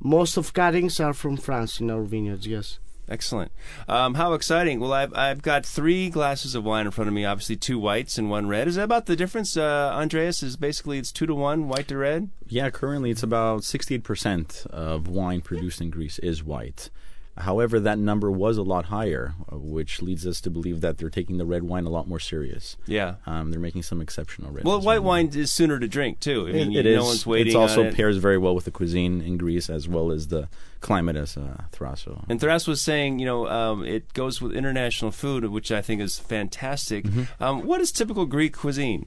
[0.00, 2.48] Most of cuttings are from France in our vineyards.
[2.48, 2.80] Yes.
[3.08, 3.50] Excellent.
[3.88, 4.80] Um, how exciting.
[4.80, 8.18] Well, I've, I've got three glasses of wine in front of me, obviously two whites
[8.18, 8.68] and one red.
[8.68, 10.42] Is that about the difference, uh, Andreas?
[10.42, 12.28] Is basically it's two to one, white to red?
[12.46, 16.90] Yeah, currently it's about 68% of wine produced in Greece is white.
[17.38, 21.08] However, that number was a lot higher, uh, which leads us to believe that they're
[21.10, 22.76] taking the red wine a lot more serious.
[22.86, 23.14] Yeah.
[23.26, 24.64] Um, they're making some exceptional red.
[24.64, 26.48] Well, white wine is sooner to drink, too.
[26.48, 27.06] I mean, It, it no is.
[27.06, 27.94] one's waiting It also it.
[27.94, 30.48] pairs very well with the cuisine in Greece as well as the
[30.80, 32.24] climate as uh, Thraso.
[32.28, 36.00] And Thras was saying, you know, um, it goes with international food, which I think
[36.00, 37.04] is fantastic.
[37.04, 37.42] Mm-hmm.
[37.42, 39.06] Um, what is typical Greek cuisine?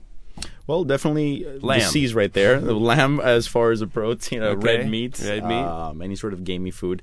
[0.67, 1.79] Well, definitely uh, Lamb.
[1.79, 2.59] the C's right there.
[2.71, 4.77] The lamb as far as a protein, uh, Okay.
[4.77, 5.53] red meat, Red meat.
[5.55, 7.01] um, any sort of gamey food,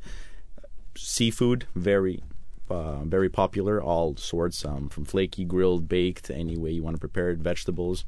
[0.98, 2.22] seafood, very,
[2.70, 3.82] uh, very popular.
[3.82, 7.38] All sorts, um, from flaky, grilled, baked, any way you want to prepare it.
[7.38, 8.04] Vegetables,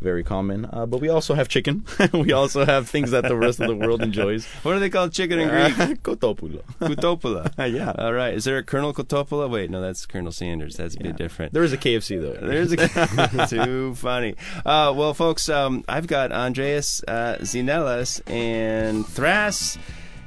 [0.00, 0.66] very common.
[0.72, 1.84] Uh, but we also have chicken.
[2.12, 4.46] we also have things that the rest of the world enjoys.
[4.62, 6.02] What do they call chicken in Greek?
[6.02, 6.62] Kotopulo.
[6.80, 7.72] Kutopoula.
[7.72, 7.92] yeah.
[7.98, 8.34] All right.
[8.34, 9.48] Is there a Colonel Kotopoula?
[9.48, 10.76] Wait, no, that's Colonel Sanders.
[10.76, 11.52] That's a bit different.
[11.52, 12.46] There is a KFC though.
[12.46, 14.36] There's a too funny.
[14.64, 19.78] Uh, well, folks, um, I've got Andreas uh, Zinelas and Thras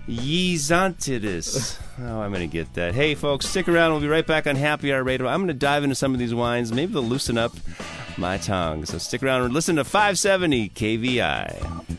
[0.08, 1.80] Yezantidis.
[2.02, 2.94] Oh, I'm going to get that.
[2.94, 3.92] Hey, folks, stick around.
[3.92, 5.28] We'll be right back on Happy Hour Radio.
[5.28, 6.74] I'm going to dive into some of these wines.
[6.74, 7.54] Maybe they'll loosen up
[8.18, 8.86] my tongue.
[8.86, 11.93] So stick around and listen to 570 KVI.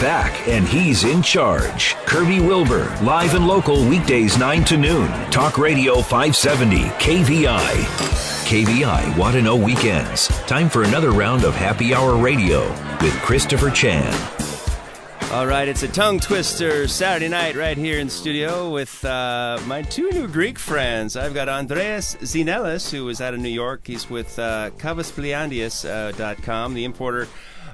[0.00, 1.94] Back and he's in charge.
[2.06, 5.08] Kirby Wilbur, live and local weekdays 9 to noon.
[5.30, 8.16] Talk Radio 570, KVI.
[8.46, 10.28] KVI Know Weekends.
[10.46, 12.68] Time for another round of Happy Hour Radio
[13.00, 14.12] with Christopher Chan.
[15.32, 19.82] All right, it's a tongue twister Saturday night right here in studio with uh, my
[19.82, 21.16] two new Greek friends.
[21.16, 23.80] I've got Andreas Zinelis, who is out of New York.
[23.84, 27.26] He's with uh, Kavaspliandius.com, the importer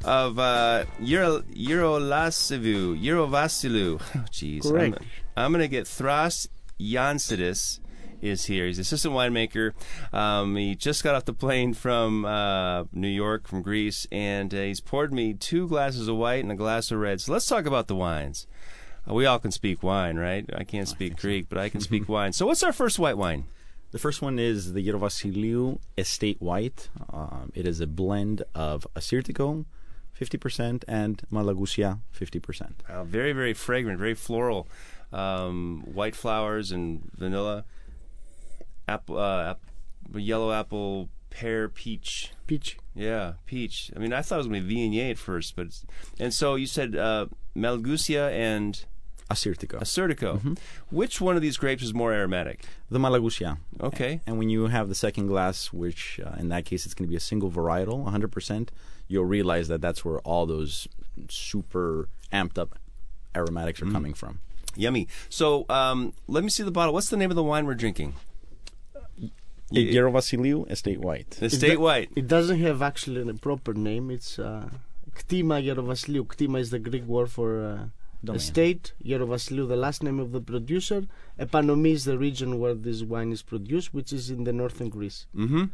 [0.04, 4.00] of uh, Euro, Eurolasivu, Eurovasilu.
[4.14, 4.66] Oh, jeez.
[4.66, 4.94] I'm,
[5.36, 6.48] I'm going to get Thras
[6.80, 7.80] Yansidis
[8.20, 8.66] is here.
[8.66, 9.72] He's assistant winemaker.
[10.12, 14.58] Um, he just got off the plane from uh, New York, from Greece, and uh,
[14.58, 17.20] he's poured me two glasses of white and a glass of red.
[17.20, 18.46] So let's talk about the wines.
[19.08, 20.48] Uh, we all can speak wine, right?
[20.54, 22.32] I can't speak Greek, but I can speak wine.
[22.32, 23.44] So what's our first white wine?
[23.90, 26.88] The first one is the Yerovasiliou Estate White.
[27.12, 29.66] Um, it is a blend of Assyrtiko,
[30.22, 32.72] 50%, and Malagusia, 50%.
[32.88, 34.68] Uh, very, very fragrant, very floral.
[35.12, 37.64] Um, white flowers and vanilla.
[38.88, 39.54] Apple, uh,
[40.14, 42.32] yellow apple, pear, peach.
[42.46, 42.78] Peach.
[42.94, 43.90] Yeah, peach.
[43.96, 45.84] I mean, I thought it was going to be Viognier at first, but it's,
[46.18, 48.84] and so you said uh, Malgusia and
[49.30, 49.80] Assyrtiko.
[49.80, 50.58] Assyrtiko.
[50.90, 52.64] Which one of these grapes is more aromatic?
[52.90, 53.56] the Malagusia.
[53.80, 54.20] Okay.
[54.26, 57.10] And when you have the second glass, which uh, in that case it's going to
[57.10, 58.68] be a single varietal, 100%,
[59.12, 60.88] you'll realize that that's where all those
[61.28, 62.78] super amped up
[63.36, 64.40] aromatics are coming from.
[64.74, 65.06] Yummy.
[65.28, 66.94] So um, let me see the bottle.
[66.94, 68.14] What's the name of the wine we're drinking?
[69.70, 71.30] The Yerovasiliou Estate White.
[71.40, 72.10] The State do- White.
[72.16, 74.10] It doesn't have actually a proper name.
[74.10, 74.68] It's uh,
[75.16, 76.26] Ktima Yerovasiliou.
[76.26, 77.84] Ktima is the Greek word for uh,
[78.24, 78.36] Domain.
[78.36, 78.92] estate.
[79.04, 81.06] Yerovasiliou, the last name of the producer.
[81.38, 85.26] Epanomi is the region where this wine is produced, which is in the northern Greece.
[85.34, 85.64] hmm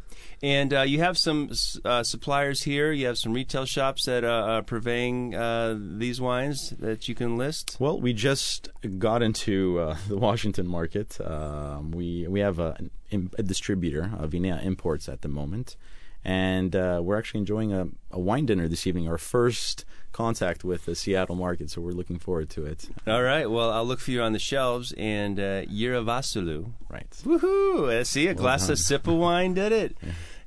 [0.41, 1.51] And uh, you have some
[1.85, 2.91] uh, suppliers here.
[2.91, 7.37] You have some retail shops that uh, are purveying uh, these wines that you can
[7.37, 7.77] list.
[7.79, 11.19] Well, we just got into uh, the Washington market.
[11.21, 12.77] Um, we we have a,
[13.37, 15.75] a distributor, uh, Vinea Imports, at the moment,
[16.23, 19.07] and uh, we're actually enjoying a, a wine dinner this evening.
[19.07, 22.89] Our first contact with the Seattle market, so we're looking forward to it.
[23.07, 23.49] All right.
[23.49, 24.93] Well, I'll look for you on the shelves.
[24.97, 26.71] And uh, Yeravasulu.
[26.89, 27.09] Right.
[27.23, 28.05] Woohoo!
[28.05, 28.71] See, a glass done.
[28.71, 29.97] of sip of wine did it.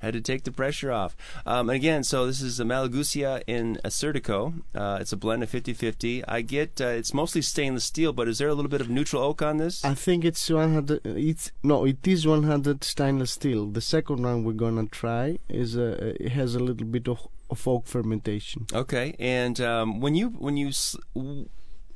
[0.02, 1.16] Had to take the pressure off.
[1.46, 4.62] Um, and again, so this is a Malagusia in Assyrtiko.
[4.74, 6.24] Uh, it's a blend of 50-50.
[6.26, 9.22] I get uh, it's mostly stainless steel, but is there a little bit of neutral
[9.22, 9.84] oak on this?
[9.84, 11.00] I think it's 100.
[11.04, 13.66] It's no, it is 100 stainless steel.
[13.66, 17.66] The second one we're gonna try is uh, it has a little bit of, of
[17.68, 18.66] oak fermentation.
[18.72, 20.72] Okay, and um, when you when you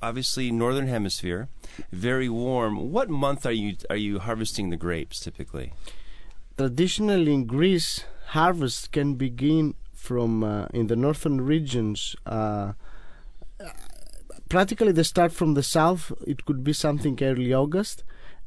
[0.02, 1.48] obviously northern hemisphere,
[1.90, 2.92] very warm.
[2.92, 5.72] What month are you are you harvesting the grapes typically?
[6.58, 12.16] Traditionally in Greece, harvest can begin from uh, in the northern regions.
[12.24, 12.72] Uh,
[14.48, 16.12] practically, they start from the south.
[16.26, 18.04] It could be something early August,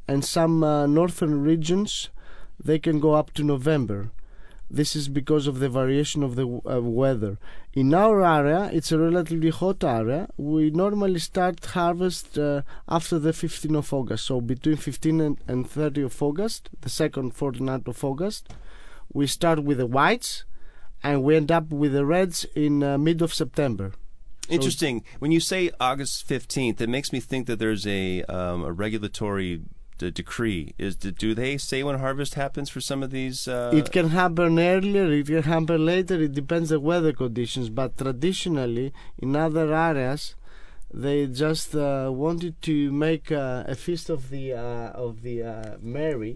[0.08, 2.10] and some uh, northern regions
[2.58, 4.10] they can go up to November.
[4.70, 7.38] this is because of the variation of the uh, weather.
[7.72, 10.28] In our area, it's a relatively hot area.
[10.36, 15.70] We normally start harvest uh, after the 15th of August, so between 15 and, and
[15.70, 18.52] 30 of August, the second fortnight of August.
[19.12, 20.44] We start with the whites,
[21.04, 23.92] and we end up with the reds in uh, mid of September.
[24.48, 25.04] Interesting.
[25.20, 29.60] When you say August 15th, it makes me think that there's a, um, a regulatory
[30.00, 30.62] d- decree.
[30.86, 33.38] Is the, Do they say when harvest happens for some of these?
[33.56, 36.16] Uh, It can happen earlier, it can happen later.
[36.26, 37.66] It depends on the weather conditions.
[37.80, 38.88] But traditionally,
[39.24, 40.22] in other areas,
[41.04, 42.74] they just uh, wanted to
[43.06, 46.32] make uh, a feast of the uh, of the uh, Mary,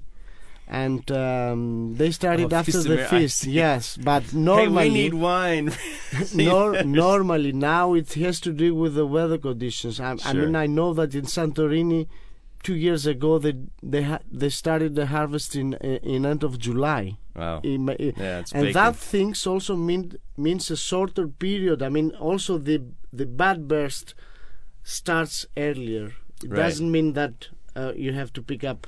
[0.83, 1.61] and um,
[2.01, 3.41] they started Oh, after Feast the feast.
[3.63, 5.67] Yes, but normally hey, we need wine.
[6.35, 9.95] nor- normally now it has to do with the weather conditions.
[10.09, 12.07] I, I mean, I know that in Santorini,
[12.67, 13.55] two years ago they
[13.93, 15.75] they ha- they started the harvest in
[16.15, 17.03] in end of July.
[17.43, 17.61] wow.
[17.63, 18.75] In Ma- Yeah, it's and baking.
[18.81, 20.03] that things also mean
[20.47, 21.79] means a shorter period.
[21.83, 22.79] I mean, also the
[23.21, 24.15] the bud burst
[24.83, 26.07] starts earlier.
[26.43, 26.57] It Right.
[26.63, 27.35] doesn't mean that
[27.77, 28.87] uh, you have to pick up.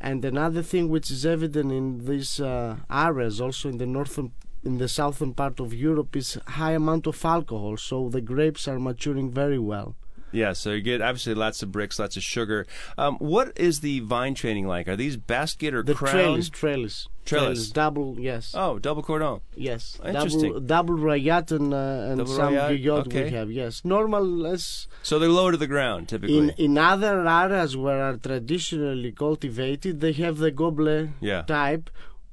[0.00, 4.32] And another thing which is evident in these uh, areas, also in the northern,
[4.64, 7.76] in the southern part of Europe, is high amount of alcohol.
[7.76, 9.94] So the grapes are maturing very well.
[10.32, 12.66] Yeah, so you get obviously lots of Brix, lots of sugar.
[12.96, 14.86] Um, what is the vine training like?
[14.88, 16.12] Are these basket or The crown?
[16.14, 17.70] trellis, trellis, Trellis.
[17.70, 19.40] double, yes, Oh, double cordon.
[19.56, 20.52] yes, Interesting.
[20.52, 23.24] double, double rayat and, uh, and Double some Guyot okay.
[23.24, 23.50] we have.
[23.50, 24.24] Yes, normal.
[24.24, 26.38] Let's So they're low to the ground typically.
[26.38, 31.42] In in other areas where are traditionally cultivated, they have the goblet Yeah.
[31.42, 31.90] type,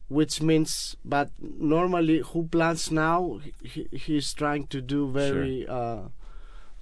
[0.08, 0.96] which means.
[1.04, 5.66] But normally, who plants now, he, he's trying to do very.
[5.68, 6.10] Uh,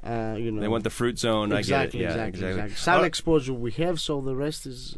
[0.06, 1.52] uh, you know, they want the fruit zone.
[1.52, 2.18] exactly, I get it.
[2.18, 2.72] Yeah, exactly, exactly.
[2.74, 3.06] All Sun right.
[3.06, 4.98] exposure we have, so the rest is.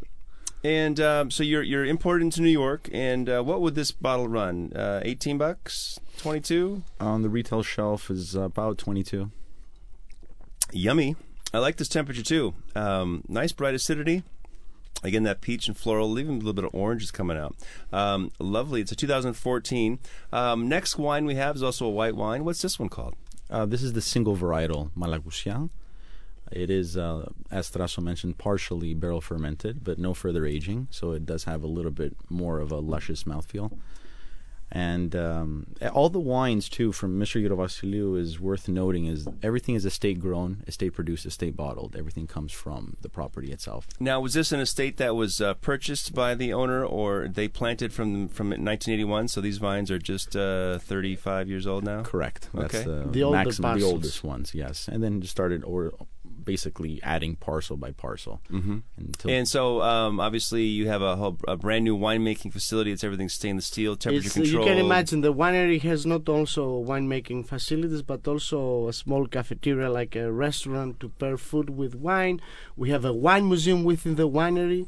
[0.64, 4.26] And um, so you're you're imported into New York, and uh, what would this bottle
[4.28, 4.72] run?
[4.74, 6.82] Uh, Eighteen bucks, twenty two.
[7.00, 9.30] On the retail shelf is about 22.
[10.72, 11.16] Yummy.
[11.54, 12.54] I like this temperature too.
[12.74, 14.22] Um, nice bright acidity.
[15.02, 17.54] Again, that peach and floral, even a little bit of orange is coming out.
[17.92, 18.80] Um, lovely.
[18.80, 19.98] It's a 2014.
[20.32, 22.44] Um, next wine we have is also a white wine.
[22.44, 23.14] What's this one called?
[23.50, 25.70] Uh, this is the single varietal Malagousia.
[26.50, 31.26] It is, uh, as Traso mentioned, partially barrel fermented, but no further aging, so it
[31.26, 33.72] does have a little bit more of a luscious mouthfeel.
[34.70, 37.42] And um, all the wines too from Mr.
[37.42, 41.96] Yerovasiliou is worth noting is everything is estate grown, estate produced, estate bottled.
[41.96, 43.86] Everything comes from the property itself.
[43.98, 47.92] Now, was this an estate that was uh, purchased by the owner, or they planted
[47.94, 49.28] from from 1981?
[49.28, 52.02] So these vines are just uh, 35 years old now.
[52.02, 52.48] Correct.
[52.52, 52.84] That's Okay.
[52.84, 54.54] the, The older maximum, the oldest ones.
[54.54, 55.92] Yes, and then just started or
[56.52, 58.78] basically adding parcel by parcel Mm-hmm.
[58.96, 62.90] until And so, um, obviously, you have a, whole, a brand new winemaking facility.
[62.94, 67.40] It's everything stainless steel, temperature It's, you can imagine the winery has not also winemaking
[67.54, 72.40] facilities, but also a small cafeteria like a restaurant to pair food with wine.
[72.82, 74.82] We have a wine museum within the winery.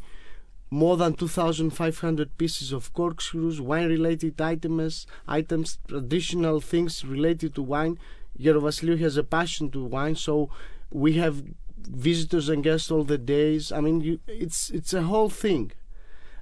[0.72, 5.06] More than 2,500 pieces of corkscrews, wine-related items,
[5.40, 7.98] items, traditional things related to wine.
[8.44, 10.48] Yerovasiliou has a passion to wine, so
[10.90, 11.42] we have
[11.78, 13.72] visitors and guests all the days.
[13.72, 15.72] I mean, you, it's it's a whole thing.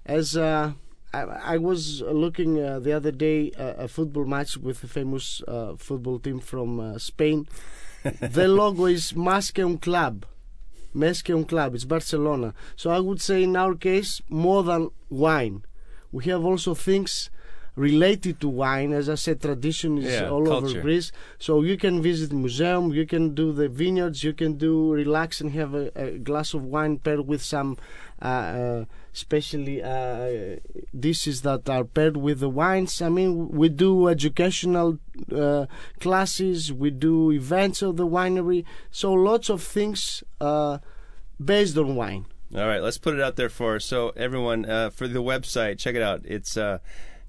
[0.04, 0.72] As uh,
[1.12, 5.42] I, I was looking uh, the other day uh, a football match with a famous
[5.48, 7.48] uh, football team from uh, Spain.
[8.20, 10.26] the logo is Más que un club.
[10.94, 11.74] Más que un club.
[11.74, 12.54] It's Barcelona.
[12.76, 15.64] So I would say in our case more than wine.
[16.10, 17.30] We have also things
[17.78, 18.92] related to wine.
[18.92, 20.66] As I said, tradition is Yeah, all culture.
[20.66, 21.12] over Greece.
[21.38, 25.52] So you can visit museum, you can do the vineyards, you can do relax and
[25.52, 27.76] have a, a glass of wine paired with some,
[28.20, 30.56] uh, uh, especially uh,
[30.98, 33.00] dishes that are paired with the wines.
[33.00, 34.98] I mean, we do educational
[35.34, 35.66] uh,
[36.00, 38.64] classes, we do events of the winery.
[38.90, 40.78] So lots of things uh,
[41.42, 42.26] based on wine.
[42.56, 45.78] All right, let's put it out there for so everyone uh, for the website.
[45.78, 46.22] Check it out.
[46.24, 46.78] It's uh,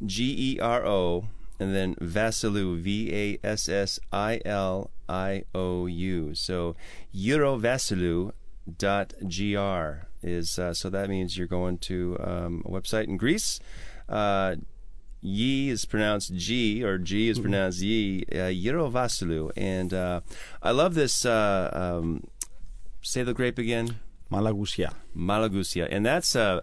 [0.05, 1.25] G E R O
[1.59, 6.33] and then Vassiliou V A S S I L I O U.
[6.33, 6.75] So
[7.13, 8.31] Yerovasiliou
[8.77, 13.59] dot gr is uh, so that means you're going to um, a website in Greece.
[14.07, 14.55] Uh,
[15.21, 18.25] Yi is pronounced G, or G is pronounced Yi.
[18.31, 20.21] Uh, Yerovasiliou, and uh,
[20.63, 21.25] I love this.
[21.25, 22.23] Uh, um,
[23.01, 23.97] say the grape again.
[24.31, 24.93] Malagousia.
[25.15, 26.61] Malagousia, and that's uh,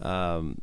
[0.00, 0.60] um,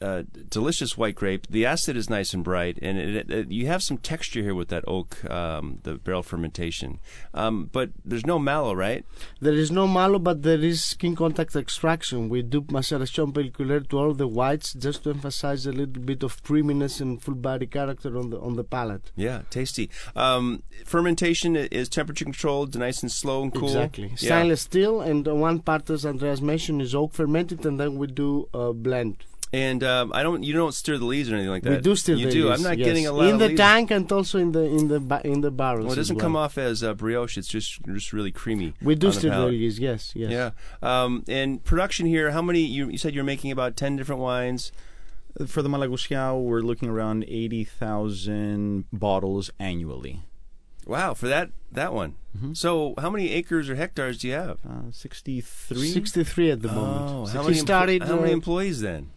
[0.00, 1.46] uh, delicious white grape.
[1.48, 4.68] The acid is nice and bright, and it, it, you have some texture here with
[4.68, 6.98] that oak, um, the barrel fermentation.
[7.32, 9.04] Um, but there's no malo, right?
[9.40, 12.28] There is no malo, but there is skin contact extraction.
[12.28, 16.42] We do maceration pelliculaire to all the whites just to emphasize a little bit of
[16.42, 19.12] creaminess and full body character on the on the palate.
[19.16, 19.90] Yeah, tasty.
[20.14, 23.68] Um, fermentation is temperature controlled, nice and slow and cool.
[23.68, 24.08] Exactly.
[24.08, 24.16] Yeah.
[24.16, 28.48] Stainless steel, and one part, as Andreas mentioned, is oak fermented, and then we do
[28.52, 29.24] a blend.
[29.52, 31.70] And um, I don't, you don't stir the lees or anything like that.
[31.70, 32.48] We do still You the do.
[32.50, 32.86] lees, I'm not yes.
[32.86, 33.58] getting a lot in of the lees.
[33.58, 35.84] tank and also in the in the ba- in the barrels.
[35.84, 36.22] Well, it doesn't well.
[36.24, 37.38] come off as uh, brioche.
[37.38, 38.74] It's just just really creamy.
[38.82, 40.30] We do on the the lees, yes, yes.
[40.30, 40.50] Yeah.
[40.82, 42.32] Um, and production here.
[42.32, 42.60] How many?
[42.60, 44.72] You, you said you're making about ten different wines.
[45.46, 50.22] For the Malagusiao, we're looking around 80,000 bottles annually.
[50.86, 52.14] Wow, for that that one.
[52.36, 52.52] Mm-hmm.
[52.54, 54.58] So, how many acres or hectares do you have?
[54.66, 55.88] Uh, 63?
[55.88, 57.02] 63 at the moment.
[57.10, 59.10] Oh, So how he many, empl- started how many uh, employees then?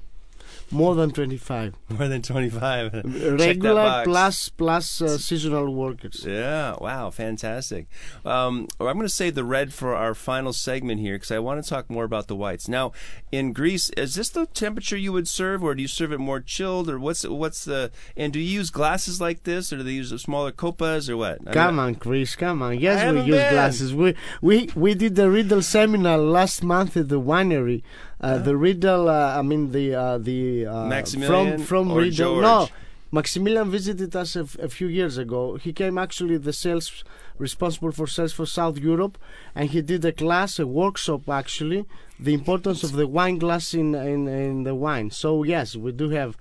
[0.72, 1.76] More than 25.
[1.89, 2.93] More than twenty-five.
[3.39, 6.24] Regular plus plus uh, seasonal workers.
[6.28, 7.88] Yeah, wow, fantastic.
[8.24, 11.39] Um, well, I'm going to save the red for our final segment here because I
[11.39, 12.67] want to talk more about the whites.
[12.67, 12.91] Now,
[13.32, 16.39] in Greece, is this the temperature you would serve, or do you serve it more
[16.39, 17.91] chilled, or what's what's the?
[18.15, 21.39] And do you use glasses like this, or do they use smaller copas, or what?
[21.47, 22.36] I Come mean, on, Chris.
[22.36, 22.72] Come on.
[22.74, 23.53] I Yes, we use been.
[23.53, 23.93] glasses.
[23.95, 27.82] We we we did the Riedel seminar last month at the winery.
[28.22, 32.41] Uh, the Riedel, uh, I mean the uh, the uh, Maximilian from from or Riedel.
[32.41, 32.41] George?
[32.43, 32.67] No,
[33.11, 35.55] Maximilian visited us a, f- a few years ago.
[35.55, 37.03] He came actually the sales
[37.38, 39.17] responsible for sales for South Europe,
[39.55, 41.86] and he did a class, a workshop actually,
[42.20, 45.11] the importance of the wine glass in in, in the wine.
[45.11, 46.38] So yes, we do have.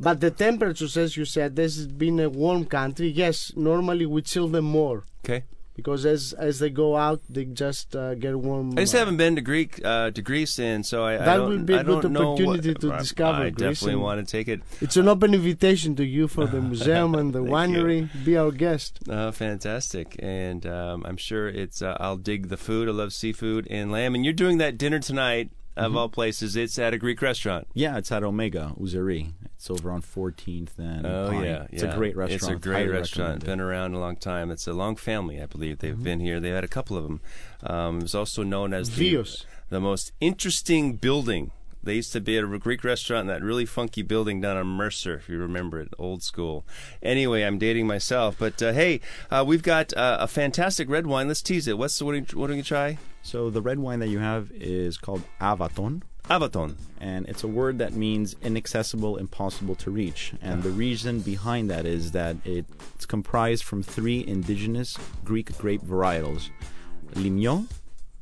[0.00, 3.08] But the temperatures, as you said, this has been a warm country.
[3.08, 5.44] Yes, normally we chill them more Okay.
[5.80, 8.72] Because as as they go out, they just uh, get warm.
[8.78, 11.36] I just uh, haven't been to Greek uh, to Greece, and so I, I That
[11.36, 14.18] don't, will be a I good opportunity what, to I- discover I Greece definitely want
[14.24, 14.60] to take it.
[14.80, 17.82] It's an open invitation to you for the museum and the Thank you.
[17.82, 18.24] winery.
[18.24, 19.00] Be our guest.
[19.08, 20.16] Oh, fantastic!
[20.20, 21.82] And um, I'm sure it's.
[21.82, 22.88] Uh, I'll dig the food.
[22.88, 24.14] I love seafood and lamb.
[24.14, 25.96] And you're doing that dinner tonight, of Mm-hmm.
[25.98, 26.56] all places.
[26.56, 27.66] It's at a Greek restaurant.
[27.74, 29.32] Yeah, it's at Omega, Ouzeri.
[29.54, 31.44] It's over on 14th and Oh Pine.
[31.44, 31.92] yeah, It's yeah.
[31.92, 32.42] a great restaurant.
[32.42, 33.28] It's a great Highly restaurant.
[33.28, 33.46] recommend it.
[33.46, 34.50] Been around a long time.
[34.50, 35.78] It's a long family, I believe.
[35.78, 36.02] They've Mm-hmm.
[36.02, 36.40] been here.
[36.40, 37.20] They've had a couple of them.
[37.62, 39.24] Um, it was also known as the,
[39.68, 41.50] the most interesting building.
[41.82, 44.66] They used to be at a Greek restaurant in that really funky building down on
[44.66, 46.66] Mercer, if you remember it, old school.
[47.02, 49.00] Anyway, I'm dating myself, but uh, hey,
[49.30, 51.28] uh, we've got uh, a fantastic red wine.
[51.28, 51.78] Let's tease it.
[51.78, 52.14] What's the, what?
[52.14, 52.98] Are you, what are you try?
[53.22, 56.02] So the red wine that you have is called Avaton.
[56.28, 56.76] Avaton.
[57.00, 60.32] and it's a word that means inaccessible, impossible to reach.
[60.40, 66.50] And the reason behind that is that it's comprised from three indigenous Greek grape varietals: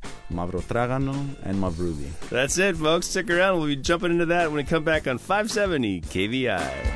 [0.01, 2.09] Limnio, Mavrotragano, and Mavroudi.
[2.29, 3.07] That's it, folks.
[3.07, 3.59] Stick around.
[3.59, 6.95] We'll be jumping into that when we come back on 570 KVI.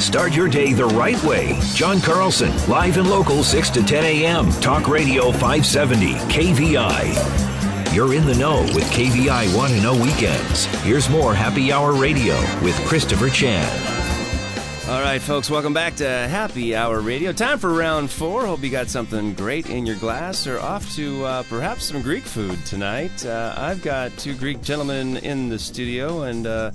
[0.00, 1.58] Start your day the right way.
[1.74, 4.50] John Carlson, live and local, 6 to 10 a.m.
[4.60, 7.94] Talk Radio 570, KVI.
[7.94, 10.66] You're in the know with KVI 1 to oh Know Weekends.
[10.82, 13.95] Here's more Happy Hour Radio with Christopher Chan.
[14.88, 17.32] All right, folks, welcome back to Happy Hour Radio.
[17.32, 18.46] Time for round four.
[18.46, 22.22] Hope you got something great in your glass or off to uh, perhaps some Greek
[22.22, 23.26] food tonight.
[23.26, 26.70] Uh, I've got two Greek gentlemen in the studio and uh,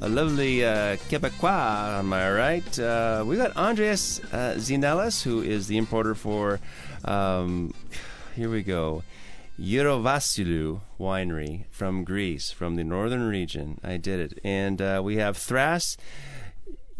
[0.00, 2.78] a lovely uh, Quebecois on my right.
[2.78, 6.60] Uh, we got Andreas uh, Zinelis, who is the importer for,
[7.04, 7.74] um,
[8.36, 9.02] here we go,
[9.60, 13.78] Yerovasiliou Winery from Greece, from the northern region.
[13.84, 14.40] I did it.
[14.42, 15.98] And uh, we have Thras.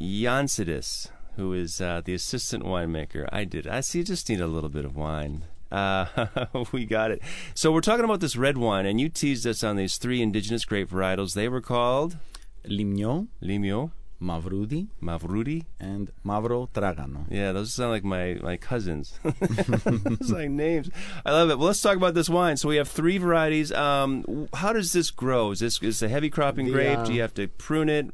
[0.00, 3.28] Yansidis, who is uh, the assistant winemaker.
[3.30, 3.66] I did.
[3.66, 3.98] I see.
[3.98, 5.44] You just need a little bit of wine.
[5.70, 6.06] Uh,
[6.72, 7.20] we got it.
[7.54, 10.64] So we're talking about this red wine, and you teased us on these three indigenous
[10.64, 11.34] grape varietals.
[11.34, 12.16] They were called
[12.64, 13.92] Limnio, Limnio,
[14.22, 15.64] Mavroudi, Mavroudi.
[15.78, 17.26] and Mavrotragano.
[17.30, 19.20] Yeah, those sound like my, my cousins.
[19.40, 20.88] those like names.
[21.26, 21.58] I love it.
[21.58, 22.56] Well, let's talk about this wine.
[22.56, 23.70] So we have three varieties.
[23.72, 25.50] Um, how does this grow?
[25.52, 26.98] Is this is a heavy cropping The, grape?
[26.98, 28.06] uh, Do you have to prune it?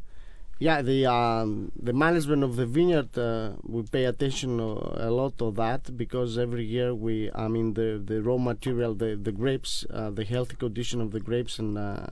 [0.59, 5.37] Yeah, the um, the management of the vineyard uh, we pay attention uh, a lot
[5.39, 9.85] to that because every year we, I mean, the the raw material, the the grapes,
[9.91, 12.07] uh, the healthy condition of the grapes, and uh,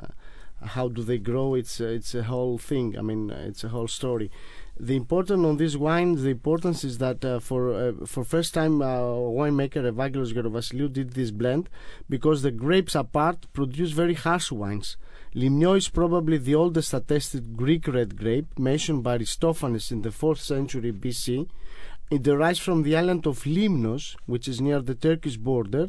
[0.62, 1.54] how do they grow?
[1.54, 2.98] It's it's a whole thing.
[2.98, 4.30] I mean, it's a whole story.
[4.78, 8.80] The important on this wine, the importance is that uh, for uh, for first time
[8.80, 11.70] winemaker Evangelos Gerovasiliou did this blend
[12.10, 14.98] because the grapes apart produce very harsh wines.
[15.34, 20.38] Limnio is probably the oldest attested Greek red grape, mentioned by Aristophanes in the 4th
[20.38, 21.48] century BC,
[22.08, 25.88] it derives from the island of Limnos, which is near the Turkish border,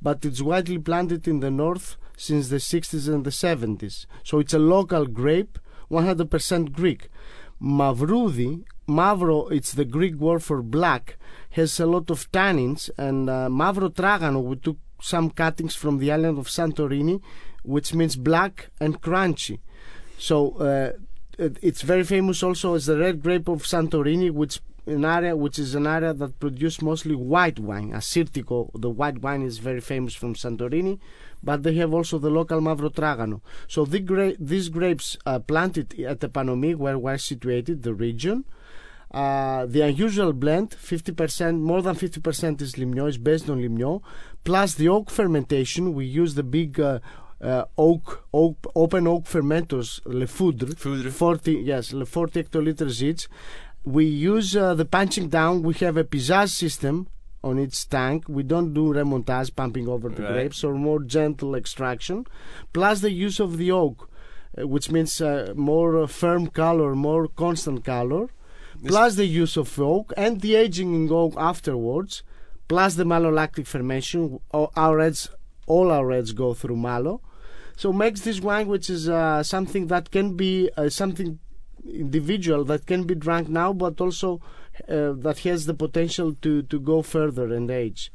[0.00, 4.06] but it's widely planted in the north since the 60s and the 70s.
[4.24, 5.58] So it's a local grape,
[5.90, 7.10] 100% Greek.
[7.60, 11.18] Mavroudi, Mavro, it's the Greek word for black,
[11.50, 16.10] has a lot of tannins, and uh, Mavro Tragano, we took some cuttings from the
[16.12, 17.20] island of Santorini,
[17.66, 19.58] which means black and crunchy.
[20.18, 20.92] So uh,
[21.38, 25.74] it's very famous also as the red grape of Santorini, which an area which is
[25.74, 27.90] an area that produces mostly white wine.
[27.90, 31.00] Assyrtiko, the white wine is very famous from Santorini,
[31.42, 33.40] but they have also the local Mavro Tragano.
[33.66, 38.44] So the gra- these grapes are planted at the Epanomi, where we're situated, the region.
[39.10, 44.02] Uh, the unusual blend, 50%, more than 50% is Limnio, is based on Limnio,
[44.44, 45.94] plus the oak fermentation.
[45.94, 47.00] We use the big uh,
[47.40, 51.10] uh, oak, oak, open oak fermenters, Le Foudre, Foudre.
[51.10, 53.28] 40, yes, Le 40 hectoliters each.
[53.84, 55.62] We use uh, the punching down.
[55.62, 57.08] We have a pigeage system
[57.44, 58.24] on each tank.
[58.28, 60.32] We don't do remontage, pumping over the Right.
[60.32, 62.26] grapes, or more gentle extraction.
[62.72, 64.08] Plus the use of the oak,
[64.60, 68.28] uh, which means uh, more uh, firm color, more constant color.
[68.86, 72.22] Plus the use of oak and the aging in oak afterwards.
[72.68, 74.40] Plus the malolactic fermentation.
[74.52, 75.30] Our reds,
[75.66, 77.20] all our reds go through malo.
[77.76, 81.38] So makes this wine, which is uh, something that can be uh, something
[81.84, 84.40] individual that can be drunk now, but also
[84.88, 88.12] uh, that has the potential to, to go further and age.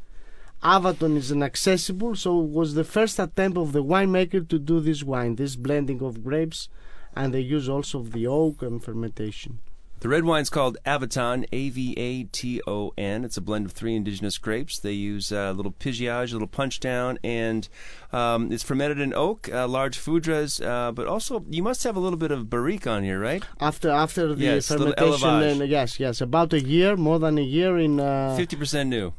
[0.64, 5.04] Avaton is inaccessible, so it was the first attempt of the winemaker to do this
[5.04, 6.70] wine, this blending of grapes,
[7.16, 9.60] and they use also of the oak and fermentation.
[10.02, 13.24] The red wine's called Avaton, A V A T O N.
[13.24, 14.80] It's a blend of three indigenous grapes.
[14.80, 17.70] They use uh, a little pigeage, a little punch down, and
[18.12, 22.00] um, it's fermented in oak, uh, large foudres, uh, but also you must have a
[22.00, 23.44] little bit of barrique on here, right?
[23.60, 27.78] After after the Yes, fermentation, and yes, yes, about a year, more than a year
[27.78, 29.14] in uh, 50% new.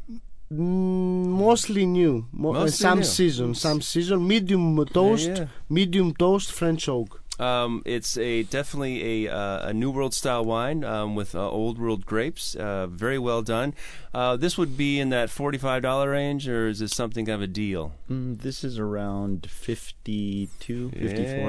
[0.53, 2.26] Mm, mostly new.
[2.33, 3.05] Mo- uh, Mostly some new.
[3.05, 4.26] season, some season.
[4.26, 5.47] Medium toast, yeah.
[5.68, 7.22] medium toast French oak.
[7.39, 11.78] Um, it's a definitely a, uh, a New World style wine um, with uh, Old
[11.78, 12.55] World grapes.
[12.55, 13.74] Uh, very well done.
[14.14, 17.43] Uh, this would be in that forty-five dollar range, or is this something kind of
[17.43, 17.95] a deal?
[18.11, 21.01] Mm, this is around 52, 54.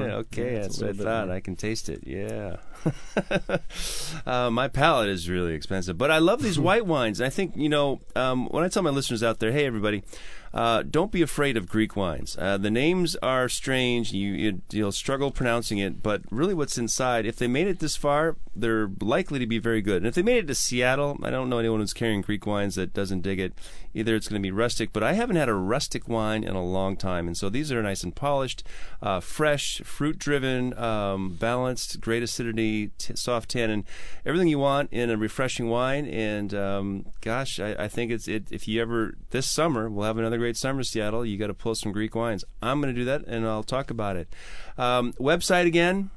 [0.07, 1.27] Yeah, okay, Yeah, that's what I thought.
[1.27, 1.35] more.
[1.35, 2.03] I can taste it.
[2.07, 2.57] Yeah.
[4.25, 7.21] uh, my palate is really expensive, but I love these white wines.
[7.21, 10.03] I think you know um, when I tell my listeners out there, hey everybody,
[10.53, 12.37] uh, don't be afraid of Greek wines.
[12.37, 14.13] Uh, the names are strange.
[14.13, 17.25] You, you you'll struggle pronouncing it, but really, what's inside?
[17.25, 19.97] If they made it this far, they're likely to be very good.
[19.97, 22.75] And if they made it to Seattle, I don't know anyone who's carrying Greek wines
[22.75, 23.53] that doesn't dig it.
[23.95, 26.63] Either it's going to be rustic, but I haven't had a rustic wine in a
[26.63, 28.63] long time, and so these are nice and polished,
[29.01, 33.85] uh, fresh, fruit-driven, um, balanced, great acidity, t- soft tannin,
[34.25, 36.07] everything you want in a refreshing wine.
[36.07, 38.47] And um, gosh, I, I think it's it.
[38.51, 41.25] If you ever this summer, we'll have another great summer, Seattle.
[41.25, 42.43] You got to pull some Greek wines.
[42.61, 44.27] I'm going to do that, and I'll talk about it.
[44.77, 46.09] Um, website again.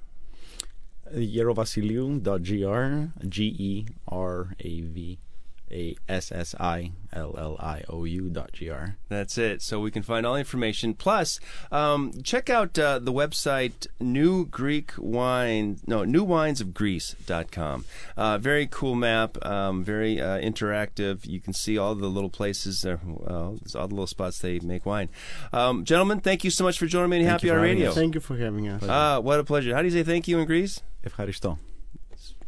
[1.14, 5.20] Yerovasiliou.gr, G E R A V
[5.71, 8.95] A S S I L L I O U dot gr.
[9.07, 9.61] That's it.
[9.61, 10.93] So we can find all the information.
[10.93, 11.39] Plus,
[11.71, 17.85] um, check out uh, the website New Greek Wine, no, newwinesofgreece.com.
[18.17, 21.25] Uh, very cool map, um, very uh, interactive.
[21.25, 24.85] You can see all the little places, there, well, all the little spots they make
[24.85, 25.09] wine.
[25.53, 27.65] Um, gentlemen, thank you so much for joining me on Thank Happy you for Hour
[27.65, 27.89] having Radio.
[27.91, 27.95] us.
[27.95, 28.83] Thank you for having us.
[28.87, 29.73] Ah, what a pleasure.
[29.73, 30.81] How do you say thank you in Greece?
[31.03, 31.57] Ευχαριστώ.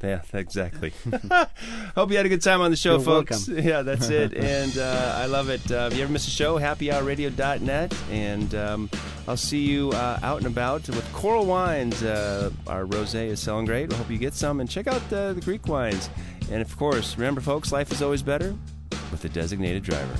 [0.03, 0.93] Yeah, exactly.
[1.97, 3.49] Hope you had a good time on the show, You're folks.
[3.49, 3.65] welcome.
[3.69, 4.33] Yeah, that's it.
[4.35, 5.71] And uh, I love it.
[5.71, 7.95] Uh, if you ever miss a show, happyhourradio.net.
[8.11, 8.91] And um,
[9.27, 12.03] I'll see you uh, out and about with Coral Wines.
[12.03, 13.93] Uh, our rosé is selling great.
[13.93, 14.61] I hope you get some.
[14.61, 16.11] And check out the Greek wines.
[16.51, 18.55] And of course, remember, folks, life is always better
[19.11, 20.17] with a designated driver.